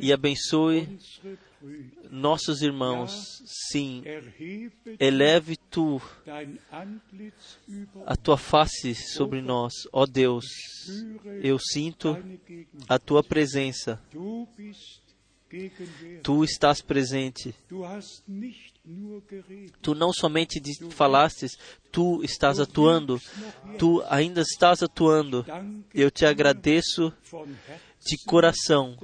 [0.00, 0.88] e abençoe
[2.10, 3.42] nossos irmãos.
[3.44, 4.02] Sim,
[4.98, 6.00] eleve tu
[8.06, 10.44] a tua face sobre nós, ó Deus.
[11.42, 12.16] Eu sinto
[12.88, 14.00] a tua presença.
[16.22, 17.54] Tu estás presente.
[19.82, 21.58] Tu não somente falastes,
[21.92, 23.20] tu estás atuando.
[23.78, 25.44] Tu ainda estás atuando.
[25.94, 27.12] Eu te agradeço
[28.04, 28.96] de coração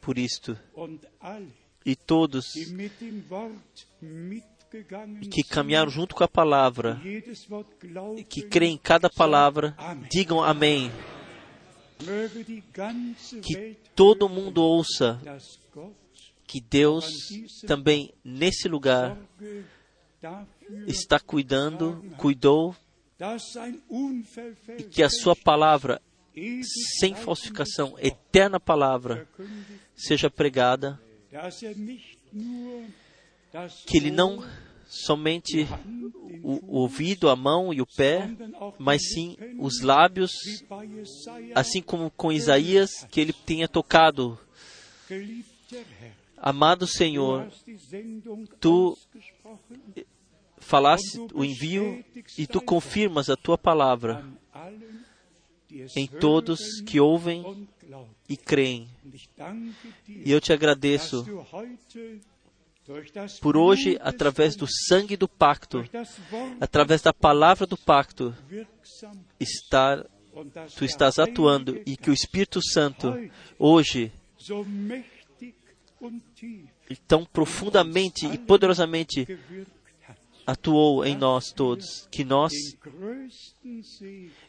[0.00, 0.56] por isto.
[1.84, 2.52] E todos
[5.30, 7.00] que caminharam junto com a palavra,
[8.28, 9.76] que creem em cada palavra,
[10.10, 10.90] digam amém.
[13.42, 15.20] Que todo mundo ouça
[16.52, 17.06] que Deus
[17.66, 19.16] também nesse lugar
[20.86, 22.76] está cuidando, cuidou,
[24.76, 25.98] e que a sua palavra,
[27.00, 29.26] sem falsificação, eterna palavra,
[29.96, 31.00] seja pregada,
[33.86, 34.46] que ele não
[34.86, 35.66] somente
[36.42, 38.28] o, ouvido, a mão e o pé,
[38.78, 40.32] mas sim os lábios,
[41.54, 44.38] assim como com Isaías, que ele tenha tocado.
[46.44, 47.48] Amado Senhor,
[48.58, 48.98] tu
[50.58, 52.04] falaste o envio
[52.36, 54.26] e tu confirmas a tua palavra
[55.96, 57.68] em todos que ouvem
[58.28, 58.88] e creem.
[60.08, 61.24] E eu te agradeço
[63.40, 65.88] por hoje, através do sangue do pacto,
[66.60, 68.34] através da palavra do pacto,
[69.38, 70.04] estar,
[70.76, 73.14] tu estás atuando e que o Espírito Santo
[73.56, 74.12] hoje
[77.06, 79.26] tão profundamente e poderosamente
[80.46, 82.52] atuou em nós todos, que nós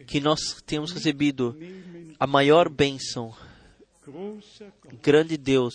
[0.07, 1.55] que nós temos recebido
[2.19, 3.33] a maior bênção,
[5.01, 5.73] grande Deus.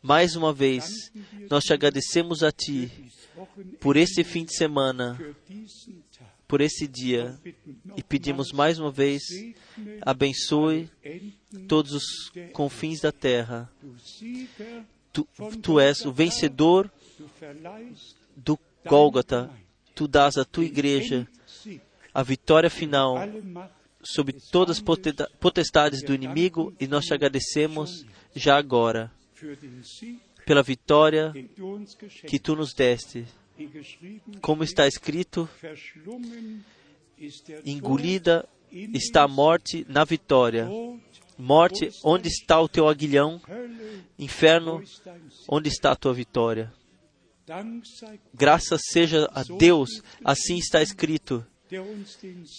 [0.00, 1.12] Mais uma vez,
[1.50, 2.90] nós te agradecemos a Ti
[3.80, 5.18] por esse fim de semana.
[6.48, 7.38] Por esse dia,
[7.96, 9.22] e pedimos mais uma vez,
[10.00, 10.90] abençoe
[11.68, 12.04] todos os
[12.52, 13.70] confins da terra.
[15.12, 15.28] Tu,
[15.62, 16.90] tu és o vencedor
[18.36, 19.50] do Gólgota.
[19.94, 21.26] Tu dás à tua igreja
[22.14, 23.16] a vitória final
[24.02, 29.12] sobre todas as potesta- potestades do inimigo e nós te agradecemos já agora
[30.46, 31.32] pela vitória
[32.26, 33.26] que tu nos deste.
[34.40, 35.48] Como está escrito,
[37.64, 40.68] engolida está a morte na vitória.
[41.36, 43.40] Morte, onde está o teu aguilhão?
[44.18, 44.82] Inferno,
[45.48, 46.72] onde está a tua vitória?
[48.34, 51.46] Graças seja a Deus, assim está escrito,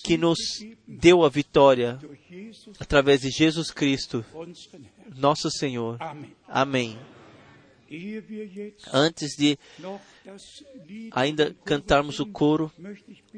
[0.03, 0.39] que nos
[0.88, 1.99] deu a vitória
[2.80, 4.26] através de Jesus Cristo,
[5.15, 5.97] nosso Senhor.
[6.47, 6.97] Amém.
[8.94, 9.57] Antes de
[11.11, 12.72] ainda cantarmos o coro,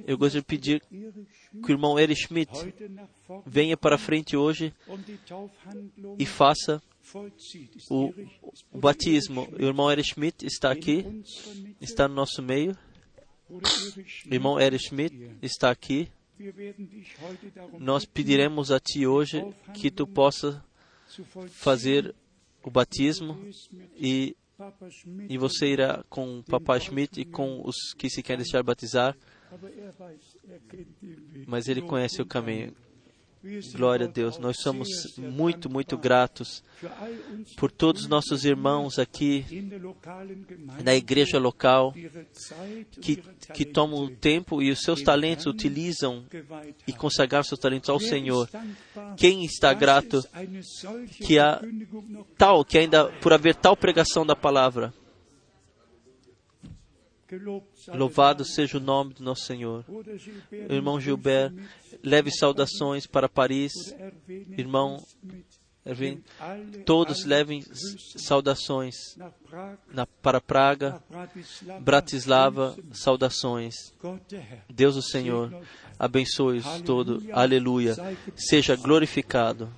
[0.06, 2.52] eu gostaria de pedir que o irmão Erich Schmidt
[3.46, 4.74] venha para frente hoje
[6.20, 6.82] e faça
[7.90, 8.14] o,
[8.72, 9.48] o batismo.
[9.58, 11.06] O irmão Erich Schmidt está aqui,
[11.80, 12.78] está no nosso meio.
[13.50, 16.10] O irmão Erich Schmidt está aqui.
[17.78, 20.64] Nós pediremos a Ti hoje que Tu possa
[21.50, 22.16] fazer
[22.64, 23.38] o batismo
[23.98, 24.36] e,
[25.30, 29.18] e você irá com o Papai Schmidt e com os que se querem deixar batizar,
[29.52, 29.94] er
[31.48, 32.74] mas ele conhece o caminho.
[33.74, 34.38] Glória a Deus.
[34.38, 34.88] Nós somos
[35.18, 36.64] muito, muito gratos
[37.58, 39.44] por todos os nossos irmãos aqui
[40.84, 41.92] na igreja local
[43.02, 43.18] que,
[43.54, 46.98] que tomam o tempo e os seus talentos utilizam e haben.
[46.98, 48.48] consagrar seus talentos ao Senhor.
[49.18, 50.24] Quem está grato
[51.26, 51.62] que há
[52.38, 54.94] tal que ainda por haver tal pregação da palavra,
[57.88, 59.86] louvado seja o nome do nosso Senhor.
[60.70, 61.54] Irmão Gilbert,
[62.04, 63.72] leve saudações para Paris.
[64.58, 65.04] Irmão
[65.86, 66.24] Erwin,
[66.86, 67.64] todos levem
[68.16, 68.96] saudações
[69.92, 71.02] na, para Praga,
[71.80, 73.76] Bratislava, saudações.
[74.70, 75.52] Deus o Senhor
[76.02, 77.22] Abençoe-os todo.
[77.32, 77.96] Aleluia.
[78.36, 79.72] Seja glorificado.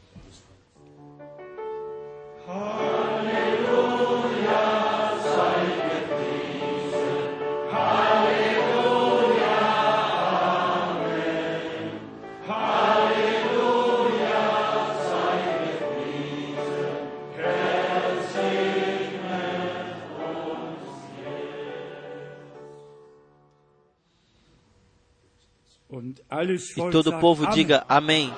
[26.77, 28.33] E todo o povo diga Amém.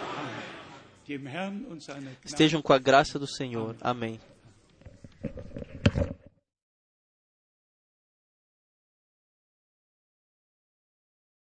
[2.23, 3.75] Estejam com a graça do Senhor.
[3.81, 4.19] Amém.